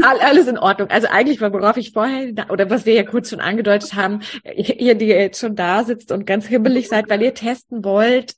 Alles 0.03 0.47
in 0.47 0.59
Ordnung. 0.59 0.91
Also 0.91 1.09
eigentlich, 1.09 1.41
worauf 1.41 1.77
ich 1.77 1.93
vorher, 1.93 2.33
oder 2.51 2.69
was 2.69 2.85
wir 2.85 2.95
ja 2.95 3.03
kurz 3.03 3.31
schon 3.31 3.41
angedeutet 3.41 3.95
haben, 3.95 4.21
ihr, 4.45 4.95
die 4.95 5.07
jetzt 5.07 5.41
schon 5.41 5.57
da 5.57 5.85
sitzt 5.85 6.13
und 6.13 6.27
ganz 6.27 6.47
himmelig 6.47 6.89
seid, 6.89 7.09
weil 7.09 7.23
ihr 7.23 7.35
testen 7.35 7.85
wollt, 7.85 8.35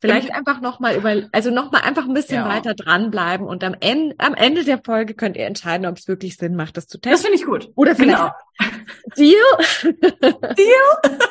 Vielleicht 0.00 0.34
einfach 0.34 0.60
nochmal 0.60 0.96
über, 0.96 1.22
also 1.32 1.50
nochmal 1.50 1.82
einfach 1.82 2.06
ein 2.06 2.12
bisschen 2.12 2.36
ja. 2.36 2.48
weiter 2.48 2.74
dranbleiben 2.74 3.46
und 3.46 3.64
am 3.64 3.74
Ende, 3.80 4.14
am 4.18 4.34
Ende 4.34 4.64
der 4.64 4.78
Folge 4.78 5.14
könnt 5.14 5.36
ihr 5.36 5.46
entscheiden, 5.46 5.86
ob 5.86 5.96
es 5.96 6.06
wirklich 6.06 6.36
Sinn 6.36 6.54
macht, 6.54 6.76
das 6.76 6.86
zu 6.86 6.98
testen. 6.98 7.12
Das 7.12 7.22
finde 7.22 7.36
ich 7.36 7.46
gut. 7.46 7.72
Oder 7.76 7.96
vielleicht. 7.96 8.18
Genau. 8.18 8.32
Deal? 9.16 9.34
Deal? 10.22 11.22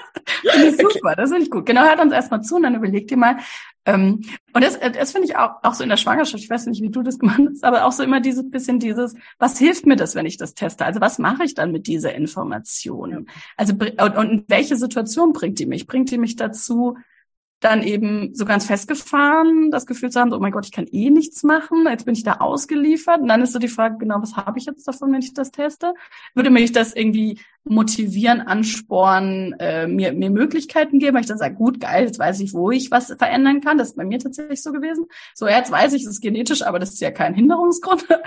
finde 0.52 0.68
ich 0.68 0.78
super, 0.78 1.10
okay. 1.10 1.14
das 1.18 1.30
finde 1.30 1.44
ich 1.44 1.52
gut. 1.52 1.66
Genau, 1.68 1.84
hört 1.84 2.00
uns 2.00 2.12
erstmal 2.12 2.42
zu 2.42 2.56
und 2.56 2.64
dann 2.64 2.76
überlegt 2.76 3.12
ihr 3.12 3.18
mal. 3.18 3.38
Ähm, 3.86 4.24
und 4.54 4.64
das, 4.64 4.80
das 4.80 5.12
finde 5.12 5.28
ich 5.28 5.38
auch, 5.38 5.52
auch 5.62 5.76
so 5.76 5.84
in 5.84 5.90
der 5.90 5.98
Schwangerschaft, 5.98 6.44
ich 6.44 6.50
weiß 6.50 6.66
nicht, 6.66 6.82
wie 6.82 6.90
du 6.90 7.04
das 7.04 7.20
gemacht 7.20 7.42
hast, 7.48 7.64
aber 7.64 7.86
auch 7.86 7.92
so 7.92 8.02
immer 8.02 8.20
dieses 8.20 8.50
bisschen 8.50 8.80
dieses, 8.80 9.14
was 9.38 9.60
hilft 9.60 9.86
mir 9.86 9.96
das, 9.96 10.16
wenn 10.16 10.26
ich 10.26 10.38
das 10.38 10.56
teste? 10.56 10.86
Also 10.86 11.02
was 11.02 11.20
mache 11.20 11.44
ich 11.44 11.54
dann 11.54 11.72
mit 11.72 11.86
dieser 11.86 12.16
Information? 12.16 13.28
Also 13.58 13.74
und, 13.74 14.18
und 14.18 14.46
welche 14.48 14.76
Situation 14.76 15.34
bringt 15.34 15.60
die 15.60 15.68
mich? 15.68 15.86
Bringt 15.86 16.10
die 16.10 16.18
mich 16.18 16.36
dazu, 16.36 16.98
dann 17.66 17.82
eben 17.82 18.36
so 18.36 18.46
ganz 18.46 18.66
festgefahren, 18.66 19.72
das 19.72 19.88
Gefühl 19.88 20.12
zu 20.12 20.20
haben, 20.20 20.30
so, 20.30 20.38
oh 20.38 20.40
mein 20.40 20.52
Gott, 20.52 20.66
ich 20.66 20.72
kann 20.72 20.86
eh 20.92 21.10
nichts 21.10 21.42
machen, 21.42 21.86
jetzt 21.90 22.06
bin 22.06 22.14
ich 22.14 22.24
da 22.24 22.34
ausgeliefert. 22.34 23.22
Und 23.22 23.28
dann 23.28 23.42
ist 23.42 23.54
so 23.54 23.60
die 23.60 23.68
Frage, 23.68 23.98
genau, 23.98 24.22
was 24.22 24.38
habe 24.38 24.60
ich 24.60 24.66
jetzt 24.66 24.88
davon, 24.88 25.12
wenn 25.12 25.22
ich 25.22 25.34
das 25.34 25.52
teste? 25.52 25.96
Würde 26.36 26.52
mich 26.52 26.72
das 26.72 26.96
irgendwie 26.96 27.40
motivieren, 27.64 28.42
anspornen, 28.42 29.54
äh, 29.60 29.88
mir, 29.88 30.14
mir 30.14 30.30
Möglichkeiten 30.30 31.00
geben, 31.00 31.16
weil 31.16 31.22
ich 31.22 31.28
dann 31.28 31.40
sage, 31.40 31.56
gut, 31.56 31.80
geil, 31.80 32.06
jetzt 32.06 32.20
weiß 32.20 32.40
ich, 32.42 32.54
wo 32.54 32.70
ich 32.70 32.92
was 32.92 33.08
verändern 33.18 33.62
kann. 33.62 33.80
Das 33.80 33.90
ist 33.90 33.98
bei 33.98 34.06
mir 34.06 34.20
tatsächlich 34.20 34.62
so 34.62 34.72
gewesen. 34.72 35.08
So, 35.34 35.48
jetzt 35.48 35.72
weiß 35.72 35.94
ich, 35.94 36.04
es 36.04 36.10
ist 36.10 36.22
genetisch, 36.22 36.62
aber 36.62 36.78
das 36.78 36.94
ist 36.94 37.02
ja 37.02 37.12
kein 37.12 37.34
Hinderungsgrund. 37.34 38.06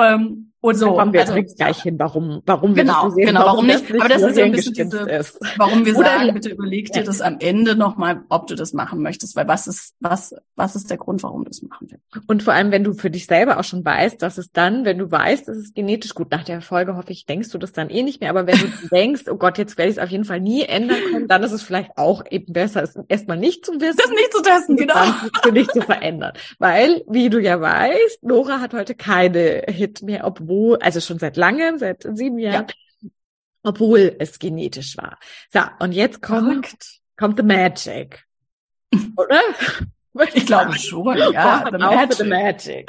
Ähm, 0.00 0.52
und 0.60 0.74
so. 0.74 0.94
Kommen 0.94 1.12
wir 1.12 1.20
also, 1.20 1.34
direkt 1.34 1.56
gleich 1.56 1.82
hin, 1.82 1.98
warum, 1.98 2.42
warum 2.44 2.74
wir 2.74 2.82
genau, 2.82 3.06
das 3.06 3.14
sehen, 3.14 3.26
genau, 3.26 3.44
warum, 3.44 3.66
nicht. 3.66 3.88
nicht. 3.88 4.00
Aber 4.00 4.08
das 4.08 4.22
ist 4.22 4.34
so 4.34 4.42
ein 4.42 4.52
bisschen 4.52 4.74
diese, 4.74 4.98
ist. 5.08 5.38
warum 5.56 5.86
wir 5.86 5.96
Oder 5.96 6.08
sagen, 6.08 6.34
bitte 6.34 6.50
überleg 6.50 6.90
dir 6.92 7.04
das 7.04 7.20
am 7.20 7.36
Ende 7.38 7.76
nochmal, 7.76 8.22
ob 8.28 8.48
du 8.48 8.56
das 8.56 8.72
machen 8.72 9.00
möchtest, 9.00 9.36
weil 9.36 9.46
was 9.46 9.68
ist, 9.68 9.94
was, 10.00 10.34
was 10.56 10.74
ist 10.74 10.90
der 10.90 10.96
Grund, 10.96 11.22
warum 11.22 11.44
du 11.44 11.50
das 11.50 11.62
machen 11.62 11.88
willst? 11.90 12.28
Und 12.28 12.42
vor 12.42 12.54
allem, 12.54 12.72
wenn 12.72 12.82
du 12.82 12.94
für 12.94 13.10
dich 13.10 13.26
selber 13.26 13.58
auch 13.58 13.64
schon 13.64 13.84
weißt, 13.84 14.20
dass 14.20 14.36
es 14.36 14.50
dann, 14.50 14.84
wenn 14.84 14.98
du 14.98 15.10
weißt, 15.10 15.46
dass 15.46 15.56
es 15.56 15.74
genetisch 15.74 16.14
gut, 16.14 16.32
nach 16.32 16.42
der 16.42 16.60
Folge 16.60 16.96
hoffe 16.96 17.12
ich, 17.12 17.24
denkst 17.24 17.50
du 17.50 17.58
das 17.58 17.72
dann 17.72 17.88
eh 17.88 18.02
nicht 18.02 18.20
mehr, 18.20 18.30
aber 18.30 18.48
wenn 18.48 18.58
du 18.58 18.88
denkst, 18.90 19.22
oh 19.30 19.36
Gott, 19.36 19.58
jetzt 19.58 19.78
werde 19.78 19.90
ich 19.90 19.98
es 19.98 20.02
auf 20.02 20.10
jeden 20.10 20.24
Fall 20.24 20.40
nie 20.40 20.64
ändern 20.64 20.98
können, 21.12 21.28
dann 21.28 21.44
ist 21.44 21.52
es 21.52 21.62
vielleicht 21.62 21.96
auch 21.96 22.24
eben 22.28 22.52
besser, 22.52 22.82
es 22.82 22.98
erstmal 23.06 23.36
nicht 23.36 23.64
zu 23.64 23.72
wissen. 23.74 23.96
Das 23.96 24.10
nicht 24.10 24.32
zu 24.32 24.42
testen, 24.42 24.76
genau. 24.76 25.04
Für 25.42 25.52
dich 25.52 25.68
zu 25.68 25.82
verändern. 25.82 26.32
Weil, 26.58 27.04
wie 27.08 27.30
du 27.30 27.40
ja 27.40 27.60
weißt, 27.60 28.24
Nora 28.24 28.60
hat 28.60 28.74
heute 28.74 28.96
keine 28.96 29.62
Hit 29.68 30.02
mehr, 30.02 30.26
obwohl, 30.26 30.47
also 30.80 31.00
schon 31.00 31.18
seit 31.18 31.36
langem, 31.36 31.78
seit 31.78 32.06
sieben 32.14 32.38
Jahren, 32.38 32.66
ja. 33.02 33.08
obwohl 33.62 34.16
es 34.18 34.38
genetisch 34.38 34.96
war. 34.96 35.18
So, 35.52 35.60
und 35.80 35.92
jetzt 35.92 36.22
kommt, 36.22 36.74
kommt 37.16 37.38
the 37.38 37.42
magic. 37.42 38.24
Oder? 39.16 39.40
Ich 40.34 40.46
glaube 40.46 40.78
schon, 40.78 41.16
ja. 41.32 41.64
the 41.70 41.78
magic. 41.78 42.16
the 42.16 42.24
magic. 42.24 42.86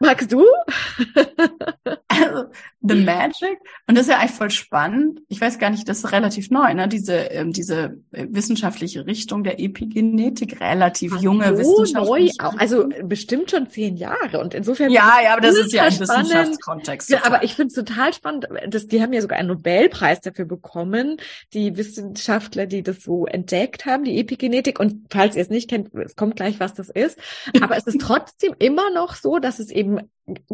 Magst 0.00 0.32
du? 0.32 0.46
also, 2.08 2.50
The 2.82 2.94
Magic. 2.94 3.58
Und 3.86 3.96
das 3.96 4.06
ist 4.06 4.10
ja 4.10 4.18
eigentlich 4.18 4.30
voll 4.30 4.50
spannend. 4.50 5.20
Ich 5.28 5.40
weiß 5.40 5.58
gar 5.58 5.68
nicht, 5.68 5.86
das 5.88 5.98
ist 5.98 6.12
relativ 6.12 6.50
neu, 6.50 6.72
ne? 6.72 6.88
Diese, 6.88 7.14
ähm, 7.14 7.52
diese 7.52 7.98
äh, 8.12 8.26
wissenschaftliche 8.30 9.06
Richtung 9.06 9.44
der 9.44 9.60
Epigenetik, 9.60 10.60
relativ 10.60 11.12
Ach, 11.16 11.20
junge 11.20 11.48
so 11.48 11.58
wissenschaftliche 11.58 12.42
neu, 12.42 12.48
auch. 12.48 12.56
also 12.58 12.88
bestimmt 13.04 13.50
schon 13.50 13.68
zehn 13.68 13.96
Jahre. 13.96 14.40
Und 14.40 14.54
insofern. 14.54 14.90
Ja, 14.90 15.18
ja, 15.22 15.32
aber 15.32 15.42
das 15.42 15.56
ist 15.56 15.72
ja 15.72 15.84
ein. 15.84 16.00
Wissenschaftskontext. 16.00 17.10
Ja, 17.10 17.24
aber 17.24 17.44
ich 17.44 17.54
finde 17.54 17.68
es 17.68 17.74
total 17.74 18.14
spannend. 18.14 18.46
Das, 18.68 18.86
die 18.86 19.02
haben 19.02 19.12
ja 19.12 19.20
sogar 19.20 19.38
einen 19.38 19.48
Nobelpreis 19.48 20.20
dafür 20.20 20.46
bekommen, 20.46 21.18
die 21.52 21.76
Wissenschaftler, 21.76 22.64
die 22.64 22.82
das 22.82 23.02
so 23.02 23.26
entdeckt 23.26 23.84
haben, 23.84 24.04
die 24.04 24.18
Epigenetik. 24.18 24.80
Und 24.80 25.06
falls 25.10 25.36
ihr 25.36 25.42
es 25.42 25.50
nicht 25.50 25.68
kennt, 25.68 25.94
es 25.94 26.16
kommt 26.16 26.36
gleich, 26.36 26.60
was 26.60 26.72
das 26.72 26.88
ist. 26.88 27.18
Aber 27.60 27.76
es 27.76 27.86
ist 27.86 28.00
trotzdem 28.00 28.54
immer 28.58 28.90
noch 28.90 29.16
so, 29.16 29.38
dass 29.38 29.58
es 29.58 29.70
eben 29.70 30.00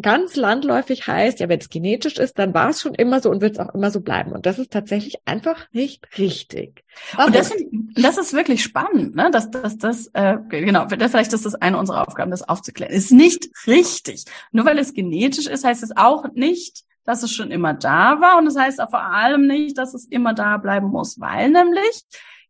ganz 0.01 0.35
landläufig 0.35 1.07
heißt, 1.07 1.39
ja, 1.39 1.49
wenn 1.49 1.59
es 1.59 1.69
genetisch 1.69 2.17
ist, 2.17 2.39
dann 2.39 2.53
war 2.53 2.69
es 2.69 2.81
schon 2.81 2.95
immer 2.95 3.21
so 3.21 3.29
und 3.29 3.41
wird 3.41 3.53
es 3.53 3.59
auch 3.59 3.73
immer 3.73 3.91
so 3.91 4.01
bleiben. 4.01 4.31
Und 4.31 4.45
das 4.45 4.59
ist 4.59 4.71
tatsächlich 4.71 5.17
einfach 5.25 5.67
nicht 5.71 6.17
richtig. 6.17 6.83
Und 7.23 7.35
das, 7.35 7.53
das 7.95 8.17
ist 8.17 8.33
wirklich 8.33 8.63
spannend, 8.63 9.15
ne? 9.15 9.29
Dass 9.31 9.51
das, 9.51 9.77
das, 9.77 10.07
äh, 10.13 10.37
genau, 10.49 10.87
vielleicht 10.89 11.33
ist 11.33 11.45
das 11.45 11.55
eine 11.55 11.77
unserer 11.77 12.07
Aufgaben, 12.07 12.31
das 12.31 12.47
aufzuklären. 12.47 12.93
Ist 12.93 13.11
nicht 13.11 13.49
richtig. 13.67 14.25
Nur 14.51 14.65
weil 14.65 14.79
es 14.79 14.93
genetisch 14.93 15.47
ist, 15.47 15.63
heißt 15.63 15.83
es 15.83 15.95
auch 15.95 16.25
nicht, 16.33 16.83
dass 17.05 17.23
es 17.23 17.31
schon 17.31 17.51
immer 17.51 17.73
da 17.73 18.19
war. 18.19 18.37
Und 18.37 18.47
es 18.47 18.55
das 18.55 18.63
heißt 18.63 18.81
auch 18.81 18.89
vor 18.89 19.03
allem 19.03 19.47
nicht, 19.47 19.77
dass 19.77 19.93
es 19.93 20.05
immer 20.05 20.33
da 20.33 20.57
bleiben 20.57 20.87
muss, 20.87 21.19
weil 21.19 21.49
nämlich 21.49 22.03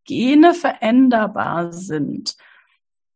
Gene 0.05 0.53
veränderbar 0.53 1.73
sind. 1.73 2.35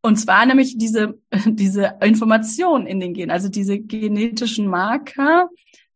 Und 0.02 0.18
zwar 0.18 0.46
nämlich 0.46 0.78
diese, 0.78 1.20
diese 1.46 1.98
Information 2.02 2.88
in 2.88 3.00
den 3.00 3.14
Genen, 3.14 3.32
also 3.32 3.50
diese 3.50 3.80
genetischen 3.80 4.68
Marker, 4.68 5.50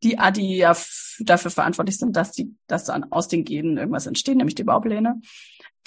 die, 0.03 0.17
die 0.35 0.57
ja 0.57 0.75
dafür 1.19 1.51
verantwortlich 1.51 1.97
sind, 1.97 2.15
dass 2.15 2.31
die, 2.31 2.53
dass 2.67 2.85
dann 2.85 3.11
aus 3.11 3.27
den 3.27 3.43
Genen 3.43 3.77
irgendwas 3.77 4.05
entsteht, 4.05 4.37
nämlich 4.37 4.55
die 4.55 4.63
Baupläne, 4.63 5.21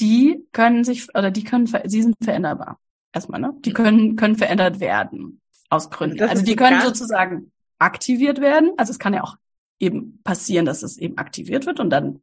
die 0.01 0.45
können 0.53 0.85
sich, 0.85 1.09
oder 1.15 1.31
die 1.31 1.45
können, 1.45 1.67
sie 1.67 2.03
sind 2.03 2.17
veränderbar. 2.23 2.79
Erstmal, 3.13 3.41
ne? 3.41 3.55
Die 3.61 3.73
können, 3.73 4.17
können 4.17 4.37
verändert 4.37 4.81
werden. 4.81 5.41
Aus 5.71 5.91
Gründen. 5.91 6.23
Also 6.23 6.45
die 6.45 6.57
können 6.57 6.81
sozusagen 6.81 7.53
aktiviert 7.79 8.41
werden. 8.41 8.73
Also 8.77 8.91
es 8.91 8.99
kann 8.99 9.15
ja 9.15 9.23
auch 9.23 9.37
eben 9.79 10.21
passieren, 10.25 10.67
dass 10.67 10.83
es 10.83 10.99
eben 10.99 11.19
aktiviert 11.19 11.67
wird 11.67 11.81
und 11.81 11.91
dann 11.91 12.21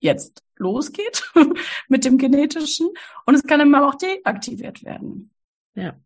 jetzt 0.00 0.42
losgeht 0.56 1.30
mit 1.88 2.04
dem 2.04 2.18
genetischen 2.18 2.88
und 3.26 3.34
es 3.34 3.44
kann 3.44 3.60
immer 3.60 3.86
auch 3.86 3.94
deaktiviert 3.94 4.84
werden. 4.84 5.30
Ja. 5.74 5.96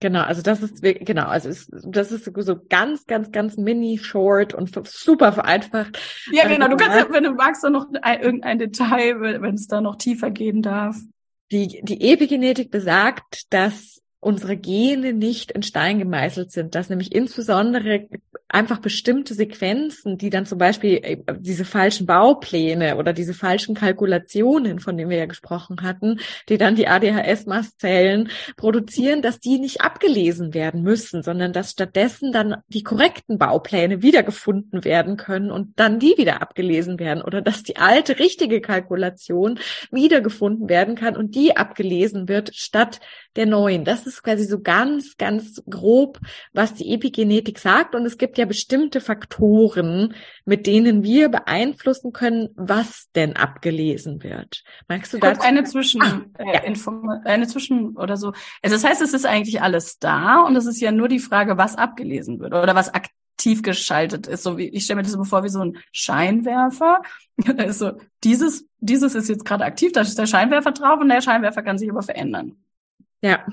Genau, 0.00 0.20
also 0.20 0.42
das 0.42 0.62
ist 0.62 0.82
genau, 0.82 1.26
also 1.26 1.48
ist, 1.48 1.70
das 1.72 2.12
ist 2.12 2.30
so 2.30 2.56
ganz, 2.68 3.06
ganz, 3.06 3.32
ganz 3.32 3.56
mini 3.56 3.96
short 3.96 4.52
und 4.52 4.70
super 4.86 5.32
vereinfacht. 5.32 5.98
Ja, 6.30 6.46
genau. 6.46 6.68
Du 6.68 6.76
kannst, 6.76 7.10
wenn 7.10 7.24
du 7.24 7.32
magst, 7.32 7.64
dann 7.64 7.72
noch 7.72 7.86
ein, 8.02 8.20
irgendein 8.20 8.58
Detail, 8.58 9.20
wenn 9.20 9.54
es 9.54 9.68
da 9.68 9.80
noch 9.80 9.96
tiefer 9.96 10.30
gehen 10.30 10.60
darf. 10.60 10.98
Die, 11.50 11.80
die 11.82 12.12
Epigenetik 12.12 12.70
besagt, 12.70 13.50
dass 13.54 14.02
unsere 14.26 14.56
Gene 14.56 15.12
nicht 15.12 15.52
in 15.52 15.62
Stein 15.62 16.00
gemeißelt 16.00 16.50
sind, 16.50 16.74
dass 16.74 16.90
nämlich 16.90 17.14
insbesondere 17.14 18.08
einfach 18.48 18.78
bestimmte 18.78 19.34
Sequenzen, 19.34 20.18
die 20.18 20.30
dann 20.30 20.46
zum 20.46 20.58
Beispiel 20.58 20.98
äh, 21.02 21.18
diese 21.38 21.64
falschen 21.64 22.06
Baupläne 22.06 22.96
oder 22.96 23.12
diese 23.12 23.34
falschen 23.34 23.76
Kalkulationen, 23.76 24.80
von 24.80 24.96
denen 24.96 25.10
wir 25.10 25.18
ja 25.18 25.26
gesprochen 25.26 25.82
hatten, 25.82 26.18
die 26.48 26.58
dann 26.58 26.74
die 26.74 26.88
ADHS-Mastzellen 26.88 28.30
produzieren, 28.56 29.22
dass 29.22 29.38
die 29.38 29.58
nicht 29.58 29.80
abgelesen 29.80 30.54
werden 30.54 30.82
müssen, 30.82 31.22
sondern 31.22 31.52
dass 31.52 31.70
stattdessen 31.70 32.32
dann 32.32 32.56
die 32.66 32.82
korrekten 32.82 33.38
Baupläne 33.38 34.02
wiedergefunden 34.02 34.84
werden 34.84 35.16
können 35.16 35.52
und 35.52 35.78
dann 35.78 36.00
die 36.00 36.14
wieder 36.16 36.42
abgelesen 36.42 36.98
werden 36.98 37.22
oder 37.22 37.42
dass 37.42 37.62
die 37.62 37.76
alte 37.76 38.18
richtige 38.18 38.60
Kalkulation 38.60 39.60
wiedergefunden 39.92 40.68
werden 40.68 40.96
kann 40.96 41.16
und 41.16 41.36
die 41.36 41.56
abgelesen 41.56 42.28
wird 42.28 42.54
statt 42.54 43.00
der 43.36 43.46
neuen. 43.46 43.84
Das 43.84 44.06
ist 44.06 44.22
quasi 44.22 44.44
so 44.44 44.60
ganz, 44.60 45.16
ganz 45.16 45.62
grob, 45.68 46.18
was 46.52 46.74
die 46.74 46.92
Epigenetik 46.92 47.58
sagt. 47.58 47.94
Und 47.94 48.06
es 48.06 48.18
gibt 48.18 48.38
ja 48.38 48.44
bestimmte 48.44 49.00
Faktoren, 49.00 50.14
mit 50.44 50.66
denen 50.66 51.02
wir 51.02 51.28
beeinflussen 51.28 52.12
können, 52.12 52.48
was 52.54 53.10
denn 53.14 53.36
abgelesen 53.36 54.22
wird. 54.22 54.64
Magst 54.88 55.12
du 55.12 55.18
dazu? 55.18 55.42
Eine 55.42 55.64
Zwischen, 55.64 56.02
ah, 56.02 56.20
äh, 56.38 56.54
ja. 56.54 56.62
eine 57.24 57.46
Zwischen 57.46 57.96
oder 57.96 58.16
so. 58.16 58.32
Also 58.62 58.76
das 58.76 58.84
heißt, 58.84 59.02
es 59.02 59.12
ist 59.12 59.26
eigentlich 59.26 59.62
alles 59.62 59.98
da 59.98 60.42
und 60.42 60.56
es 60.56 60.66
ist 60.66 60.80
ja 60.80 60.92
nur 60.92 61.08
die 61.08 61.18
Frage, 61.18 61.56
was 61.56 61.76
abgelesen 61.76 62.40
wird 62.40 62.54
oder 62.54 62.74
was 62.74 62.92
aktiv 62.92 63.62
geschaltet 63.62 64.26
ist. 64.26 64.42
So 64.42 64.56
wie 64.56 64.68
ich 64.68 64.84
stelle 64.84 64.98
mir 64.98 65.02
das 65.02 65.12
so 65.12 65.24
vor 65.24 65.44
wie 65.44 65.48
so 65.48 65.60
ein 65.60 65.78
Scheinwerfer. 65.92 67.02
Also 67.58 67.92
dieses 68.24 68.66
dieses 68.78 69.14
ist 69.14 69.28
jetzt 69.28 69.44
gerade 69.44 69.64
aktiv, 69.64 69.92
da 69.92 70.00
ist 70.00 70.18
der 70.18 70.26
Scheinwerfer 70.26 70.72
drauf 70.72 71.00
und 71.00 71.08
der 71.08 71.20
Scheinwerfer 71.20 71.62
kann 71.62 71.76
sich 71.76 71.90
aber 71.90 72.02
verändern. 72.02 72.56
Ja. 73.22 73.44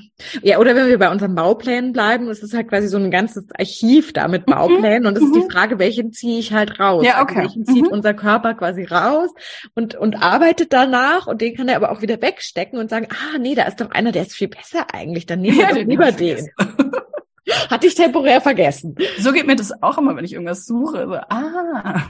Ja, 0.42 0.60
oder 0.60 0.76
wenn 0.76 0.88
wir 0.88 1.00
bei 1.00 1.10
unseren 1.10 1.36
Bauplänen 1.36 1.94
bleiben, 1.94 2.28
es 2.28 2.44
ist 2.44 2.54
halt 2.54 2.68
quasi 2.68 2.88
so 2.88 2.98
ein 2.98 3.12
ganzes 3.12 3.46
Archiv 3.58 4.12
da 4.14 4.28
mit 4.28 4.48
mhm. 4.48 4.52
Bauplänen 4.52 5.04
mhm. 5.04 5.08
und 5.08 5.18
es 5.18 5.24
ist 5.24 5.36
die 5.36 5.40
mhm. 5.40 5.50
Frage, 5.50 5.80
welchen 5.80 6.12
ziehe 6.12 6.40
ich 6.40 6.52
halt 6.52 6.80
raus? 6.80 7.06
Ja, 7.06 7.22
okay. 7.22 7.40
Also 7.40 7.50
welchen 7.50 7.66
zieht 7.66 7.86
mhm. 7.86 7.92
unser 7.92 8.14
Körper 8.14 8.54
quasi 8.56 8.84
raus 8.84 9.30
und, 9.74 9.96
und 9.96 10.22
arbeitet 10.22 10.74
danach 10.74 11.28
und 11.28 11.42
den 11.42 11.56
kann 11.56 11.70
er 11.70 11.78
aber 11.78 11.92
auch 11.92 12.02
wieder 12.02 12.22
wegstecken 12.22 12.78
und 12.78 12.90
sagen, 12.90 13.08
ah, 13.10 13.38
nee, 13.40 13.56
da 13.56 13.64
ist 13.64 13.80
doch 13.80 13.92
einer, 13.92 14.12
der 14.12 14.24
ist 14.24 14.36
viel 14.36 14.50
besser 14.50 14.88
eigentlich, 14.94 15.26
dann 15.26 15.42
nehmen 15.42 15.58
wir 15.58 15.64
ja, 15.70 15.74
doch 15.74 15.84
lieber 15.84 16.12
den. 16.12 16.50
Hatte 17.70 17.88
ich 17.88 17.96
temporär 17.96 18.42
vergessen. 18.42 18.96
So 19.20 19.32
geht 19.32 19.48
mir 19.48 19.56
das 19.56 19.82
auch 19.82 19.98
immer, 19.98 20.16
wenn 20.16 20.26
ich 20.26 20.34
irgendwas 20.34 20.66
suche. 20.66 21.08
So, 21.08 21.16
ah. 21.16 22.08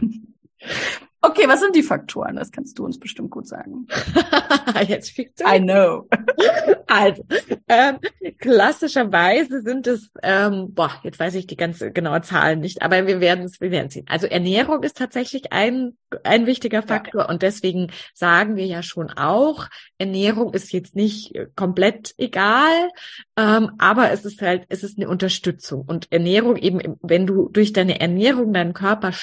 Okay, 1.25 1.47
was 1.47 1.61
sind 1.61 1.73
die 1.73 1.83
Faktoren? 1.83 2.35
Das 2.35 2.51
kannst 2.51 2.77
du 2.77 2.83
uns 2.83 2.99
bestimmt 2.99 3.31
gut 3.31 3.47
sagen. 3.47 3.87
Jetzt 4.87 5.11
fickt 5.11 5.39
I 5.39 5.57
know. 5.57 6.09
also, 6.87 7.23
ähm, 7.69 7.97
klassischerweise 8.39 9.61
sind 9.61 9.87
es, 9.87 10.11
ähm, 10.21 10.73
boah, 10.73 10.91
jetzt 11.03 11.19
weiß 11.19 11.35
ich 11.35 11.47
die 11.47 11.55
ganze 11.55 11.91
genaue 11.91 12.21
Zahlen 12.21 12.59
nicht, 12.59 12.81
aber 12.81 13.07
wir 13.07 13.21
werden 13.21 13.45
es, 13.45 13.61
wir 13.61 13.71
werden 13.71 13.89
sehen. 13.89 14.05
Also 14.09 14.27
Ernährung 14.27 14.83
ist 14.83 14.97
tatsächlich 14.97 15.53
ein, 15.53 15.97
ein 16.23 16.45
wichtiger 16.45 16.81
Faktor 16.83 17.21
ja. 17.21 17.29
und 17.29 17.41
deswegen 17.41 17.91
sagen 18.13 18.57
wir 18.57 18.65
ja 18.65 18.83
schon 18.83 19.09
auch, 19.09 19.69
Ernährung 19.97 20.53
ist 20.53 20.73
jetzt 20.73 20.93
nicht 20.95 21.33
komplett 21.55 22.13
egal, 22.17 22.89
ähm, 23.37 23.71
aber 23.77 24.11
es 24.11 24.25
ist 24.25 24.41
halt, 24.41 24.65
es 24.67 24.83
ist 24.83 24.97
eine 24.97 25.07
Unterstützung 25.07 25.85
und 25.87 26.11
Ernährung 26.11 26.57
eben, 26.57 26.97
wenn 27.01 27.25
du 27.25 27.47
durch 27.49 27.71
deine 27.71 28.01
Ernährung 28.01 28.51
deinen 28.51 28.73
Körper 28.73 29.13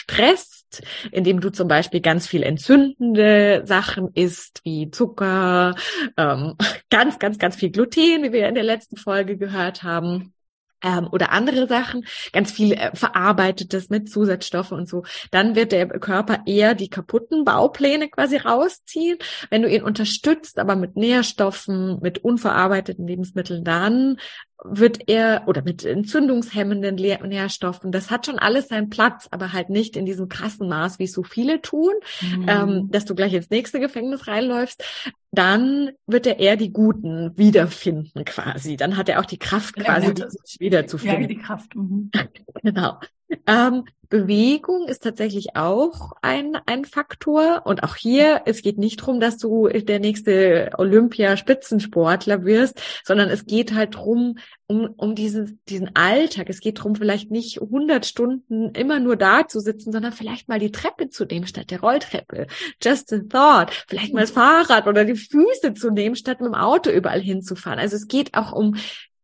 stresst, 0.71 0.83
indem 1.11 1.41
du 1.41 1.51
zum 1.51 1.69
Beispiel 1.69 1.81
Beispiel 1.81 2.01
ganz 2.01 2.27
viel 2.27 2.43
entzündende 2.43 3.63
Sachen 3.65 4.11
isst, 4.15 4.61
wie 4.65 4.91
Zucker, 4.91 5.75
ähm, 6.17 6.57
ganz, 6.91 7.19
ganz, 7.19 7.39
ganz 7.39 7.57
viel 7.57 7.71
Gluten, 7.71 8.23
wie 8.23 8.33
wir 8.33 8.49
in 8.49 8.55
der 8.55 8.65
letzten 8.65 8.97
Folge 8.97 9.37
gehört 9.37 9.83
haben 9.83 10.33
ähm, 10.83 11.09
oder 11.11 11.33
andere 11.33 11.67
Sachen, 11.67 12.07
ganz 12.33 12.53
viel 12.53 12.73
äh, 12.73 12.95
verarbeitetes 12.95 13.91
mit 13.91 14.11
Zusatzstoffen 14.11 14.79
und 14.79 14.89
so, 14.89 15.05
dann 15.31 15.55
wird 15.55 15.73
der 15.73 15.87
Körper 15.89 16.43
eher 16.47 16.75
die 16.75 16.89
kaputten 16.89 17.45
Baupläne 17.45 18.09
quasi 18.09 18.37
rausziehen. 18.37 19.19
Wenn 19.51 19.63
du 19.63 19.69
ihn 19.69 19.83
unterstützt, 19.83 20.59
aber 20.59 20.77
mit 20.77 20.97
Nährstoffen, 20.97 21.99
mit 22.01 22.19
unverarbeiteten 22.19 23.07
Lebensmitteln, 23.07 23.65
dann 23.65 24.19
wird 24.65 25.09
er 25.09 25.45
oder 25.47 25.63
mit 25.63 25.85
entzündungshemmenden 25.85 26.95
Nährstoffen, 26.95 27.93
das 27.93 28.11
hat 28.11 28.27
schon 28.27 28.39
alles 28.39 28.69
seinen 28.69 28.91
Platz, 28.91 29.29
aber 29.31 29.53
halt 29.53 29.71
nicht 29.71 29.97
in 29.97 30.07
diesem 30.07 30.29
krassen 30.29 30.69
Maß, 30.69 30.99
wie 30.99 31.05
es 31.05 31.13
so 31.13 31.23
viele 31.23 31.63
tun, 31.63 31.93
mhm. 32.21 32.47
ähm, 32.49 32.89
dass 32.91 33.05
du 33.05 33.15
gleich 33.15 33.33
ins 33.33 33.51
nächste 33.51 33.81
Gefängnis 33.81 34.27
reinläufst. 34.27 34.85
Dann 35.33 35.91
wird 36.07 36.27
er 36.27 36.39
eher 36.39 36.57
die 36.57 36.73
Guten 36.73 37.37
wiederfinden 37.39 38.25
quasi. 38.25 38.77
Dann 38.77 38.97
hat 38.97 39.09
er 39.09 39.21
auch 39.21 39.27
die 39.27 39.39
Kraft 39.39 39.77
quasi, 39.77 40.13
die 40.13 40.25
wiederzufinden. 40.59 41.23
Ja, 41.23 41.29
die 41.29 41.39
Kraft. 41.39 41.75
Mhm. 41.75 42.11
genau. 42.63 42.99
Ähm, 43.47 43.85
Bewegung 44.11 44.89
ist 44.89 45.05
tatsächlich 45.05 45.55
auch 45.55 46.11
ein, 46.21 46.59
ein 46.67 46.85
Faktor. 46.85 47.63
Und 47.65 47.85
auch 47.85 47.95
hier, 47.95 48.43
es 48.45 48.61
geht 48.61 48.77
nicht 48.77 48.97
drum, 48.97 49.21
dass 49.21 49.39
du 49.39 49.69
der 49.69 50.01
nächste 50.01 50.71
Olympia-Spitzensportler 50.77 52.45
wirst, 52.45 52.83
sondern 53.05 53.31
es 53.31 53.47
geht 53.47 53.73
halt 53.73 53.95
drum, 53.95 54.37
um, 54.67 54.93
um 54.97 55.15
diesen, 55.15 55.61
diesen 55.69 55.95
Alltag. 55.95 56.51
Es 56.51 56.61
geht 56.61 56.83
drum, 56.83 56.97
vielleicht 56.97 57.31
nicht 57.31 57.63
100 57.63 58.05
Stunden 58.05 58.71
immer 58.71 58.99
nur 58.99 59.15
da 59.15 59.47
zu 59.47 59.61
sitzen, 59.61 59.93
sondern 59.93 60.13
vielleicht 60.13 60.49
mal 60.49 60.59
die 60.59 60.73
Treppe 60.73 61.09
zu 61.09 61.25
nehmen 61.25 61.47
statt 61.47 61.71
der 61.71 61.81
Rolltreppe. 61.81 62.49
Just 62.83 63.13
a 63.13 63.21
thought. 63.29 63.85
Vielleicht 63.89 64.13
mal 64.13 64.23
das 64.23 64.33
Fahrrad 64.33 64.89
oder 64.89 65.05
die 65.05 65.15
Füße 65.15 65.75
zu 65.75 65.91
nehmen, 65.91 66.17
statt 66.17 66.41
mit 66.41 66.49
dem 66.49 66.55
Auto 66.57 66.91
überall 66.91 67.21
hinzufahren. 67.21 67.79
Also 67.79 67.95
es 67.95 68.09
geht 68.09 68.35
auch 68.35 68.51
um 68.51 68.75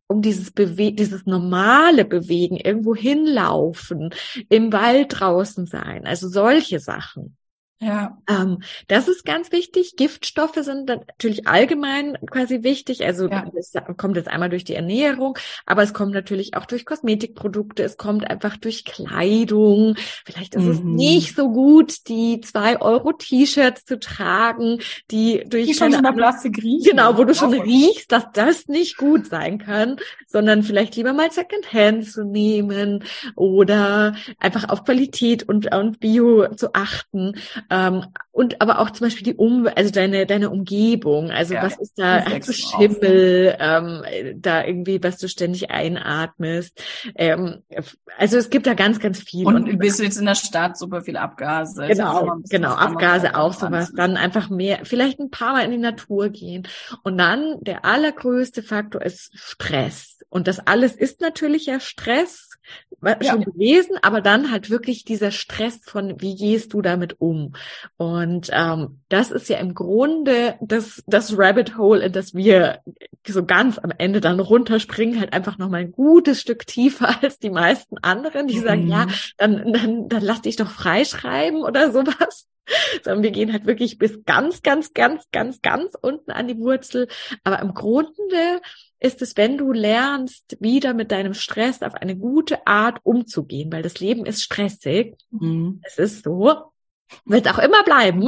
um 0.09 0.23
dieses 0.23 0.51
Bewe 0.51 0.93
dieses 0.93 1.27
normale 1.27 2.05
Bewegen, 2.05 2.57
irgendwo 2.57 2.95
hinlaufen, 2.95 4.11
im 4.49 4.73
Wald 4.73 5.21
draußen 5.21 5.67
sein, 5.67 6.07
also 6.07 6.29
solche 6.29 6.79
Sachen. 6.79 7.37
Ja. 7.79 8.17
Ähm, 8.27 8.63
das 8.89 9.07
ist 9.07 9.27
ganz 9.27 9.53
wichtig. 9.53 9.97
Giftstoffe 9.97 10.57
sind 10.57 10.89
natürlich 10.89 11.47
allgemein 11.47 12.17
quasi 12.31 12.63
wichtig. 12.63 13.05
Also 13.05 13.29
ja. 13.29 13.45
das 13.55 13.73
kommt 13.99 14.17
jetzt 14.17 14.29
einmal 14.29 14.49
durch 14.49 14.65
die 14.65 14.75
Ernährung, 14.75 15.37
aber 15.67 15.83
es 15.83 15.93
kommt 15.93 16.15
natürlich 16.15 16.55
auch 16.55 16.65
durch 16.65 16.87
Kosmetikprodukte, 16.87 17.83
es 17.83 17.99
kommt 17.99 18.31
einfach 18.31 18.57
durch 18.57 18.87
Kleidung. 18.87 19.95
Vielleicht 20.25 20.55
ist 20.55 20.65
mhm. 20.65 20.71
es 20.71 20.81
nicht 20.81 21.37
so 21.37 21.51
gut, 21.51 22.09
die 22.09 22.41
zwei 22.41 22.81
Euro 22.81 23.13
T-Shirts 23.13 23.85
zu 23.85 23.99
tragen, 23.99 24.81
die 25.11 25.45
durch 25.47 25.67
die 25.67 25.75
schon 25.75 25.93
in 25.93 26.03
der 26.03 26.13
Plastik 26.13 26.57
riechen. 26.63 26.91
Genau, 26.91 27.19
wo 27.19 27.25
du 27.25 27.35
schon 27.35 27.53
riechst, 27.53 28.11
dass 28.11 28.25
das 28.33 28.69
nicht 28.69 28.97
gut 28.97 29.27
sein 29.27 29.59
kann, 29.59 29.97
sondern 30.27 30.63
vielleicht 30.63 30.97
lieber 30.97 31.13
mal 31.13 31.31
Secondhand 31.31 32.11
zu 32.11 32.25
nehmen 32.25 33.05
oder 33.35 34.17
einfach 34.39 34.71
auf 34.71 34.85
Qualität 34.85 35.47
und, 35.47 35.75
und 35.75 36.01
Bio 36.01 36.55
zu 36.55 36.73
achten. 36.73 37.35
Ähm, 37.71 38.07
und 38.33 38.61
aber 38.61 38.81
auch 38.81 38.91
zum 38.91 39.07
Beispiel 39.07 39.25
die 39.25 39.35
Um, 39.35 39.69
also 39.75 39.91
deine 39.91 40.27
deine 40.27 40.51
Umgebung. 40.51 41.31
Also 41.31 41.55
ja, 41.55 41.63
was 41.63 41.79
ist 41.79 41.95
da? 41.97 42.25
Hast 42.25 42.49
du 42.49 42.53
Schimmel? 42.53 43.57
Ähm, 43.59 44.03
da 44.37 44.65
irgendwie, 44.65 45.03
was 45.03 45.19
du 45.19 45.29
ständig 45.29 45.71
einatmest. 45.71 46.83
Ähm, 47.15 47.63
also 48.19 48.37
es 48.37 48.51
gibt 48.51 48.67
da 48.67 48.75
ganz 48.75 49.01
ganz 49.01 49.21
viel. 49.21 49.47
Und, 49.47 49.69
und 49.69 49.79
bist 49.79 49.99
du 49.99 50.05
jetzt 50.05 50.19
in 50.19 50.27
der 50.27 50.35
Stadt 50.35 50.77
super 50.77 51.03
viel 51.03 51.17
Abgase? 51.17 51.87
Genau, 51.87 52.37
genau 52.49 52.75
Abgase 52.75 53.37
auch 53.37 53.53
sowas. 53.53 53.93
Dann 53.95 54.17
einfach 54.17 54.51
mehr, 54.51 54.81
vielleicht 54.85 55.19
ein 55.19 55.31
paar 55.31 55.53
Mal 55.55 55.65
in 55.65 55.71
die 55.71 55.79
Natur 55.79 56.29
gehen. 56.29 56.69
Und 57.03 57.19
dann 57.19 57.57
der 57.63 57.85
allergrößte 57.85 58.63
Faktor 58.63 59.03
ist 59.03 59.31
Stress. 59.35 60.16
Und 60.37 60.49
das 60.49 60.61
alles 60.67 60.95
ist 60.95 61.23
natürlich 61.23 61.65
ja 61.65 61.81
Stress 61.81 62.51
ja. 63.03 63.17
schon 63.23 63.43
gelesen, 63.43 63.97
aber 64.03 64.21
dann 64.21 64.51
halt 64.51 64.69
wirklich 64.69 65.07
dieser 65.07 65.31
Stress 65.31 65.81
von, 65.83 66.21
wie 66.21 66.37
gehst 66.37 66.75
du 66.75 66.83
damit 66.83 67.23
um? 67.23 67.55
Und 67.97 68.51
ähm, 68.53 69.01
das 69.09 69.31
ist 69.31 69.49
ja 69.49 69.57
im 69.57 69.73
Grunde 69.73 70.57
das, 70.61 71.03
das 71.07 71.39
Rabbit 71.39 71.79
Hole, 71.79 72.05
in 72.05 72.13
das 72.13 72.35
wir 72.35 72.81
so 73.27 73.47
ganz 73.47 73.79
am 73.79 73.93
Ende 73.97 74.21
dann 74.21 74.39
runterspringen, 74.39 75.21
halt 75.21 75.33
einfach 75.33 75.57
nochmal 75.57 75.81
ein 75.81 75.93
gutes 75.93 76.43
Stück 76.43 76.67
tiefer 76.67 77.17
als 77.23 77.39
die 77.39 77.49
meisten 77.49 77.97
anderen, 78.03 78.47
die 78.47 78.59
mhm. 78.59 78.63
sagen, 78.63 78.89
ja, 78.89 79.07
mhm. 79.07 79.13
dann, 79.39 79.73
dann, 79.73 80.09
dann 80.11 80.23
lass 80.23 80.43
dich 80.43 80.57
doch 80.57 80.71
freischreiben 80.71 81.63
oder 81.63 81.93
sowas 81.93 82.47
sondern 83.05 83.23
wir 83.23 83.31
gehen 83.31 83.53
halt 83.53 83.67
wirklich 83.67 83.99
bis 83.99 84.25
ganz, 84.25 84.63
ganz, 84.63 84.93
ganz, 84.95 85.29
ganz, 85.33 85.61
ganz 85.63 85.95
unten 86.01 86.31
an 86.31 86.49
die 86.49 86.59
Wurzel. 86.59 87.09
Aber 87.45 87.61
im 87.61 87.75
Grunde 87.75 88.61
ist 88.99 89.23
es, 89.23 89.37
wenn 89.37 89.59
du 89.59 89.73
lernst, 89.73 90.57
wieder 90.61 90.95
mit 90.95 91.13
deinem 91.13 91.35
Stress 91.35 91.83
auf 91.83 91.95
eine 91.95 92.17
gute 92.17 92.67
Art 92.67 92.99
umzugehen, 93.03 93.71
weil 93.73 93.83
das 93.83 94.01
Leben 94.01 94.27
ist 94.27 94.43
stressig. 94.43 95.17
Mhm. 95.31 95.81
Es 95.83 95.99
ist 95.99 96.25
so. 96.25 96.73
Wird 97.25 97.49
auch 97.49 97.59
immer 97.59 97.85
bleiben. 97.85 98.23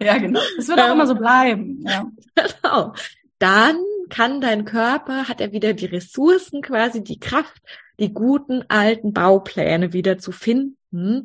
Ja, 0.00 0.18
genau. 0.18 0.40
Es 0.58 0.68
wird 0.68 0.78
auch 0.78 0.86
ähm, 0.86 0.92
immer 0.92 1.06
so 1.06 1.14
bleiben. 1.14 1.84
Ja. 1.86 2.06
Genau. 2.62 2.92
Dann 3.38 3.76
kann 4.08 4.40
dein 4.40 4.64
Körper, 4.64 5.28
hat 5.28 5.40
er 5.40 5.52
wieder 5.52 5.72
die 5.74 5.86
Ressourcen, 5.86 6.62
quasi 6.62 7.02
die 7.02 7.18
Kraft, 7.18 7.60
die 7.98 8.12
guten 8.12 8.64
alten 8.68 9.12
Baupläne 9.12 9.92
wieder 9.92 10.18
zu 10.18 10.32
finden. 10.32 11.24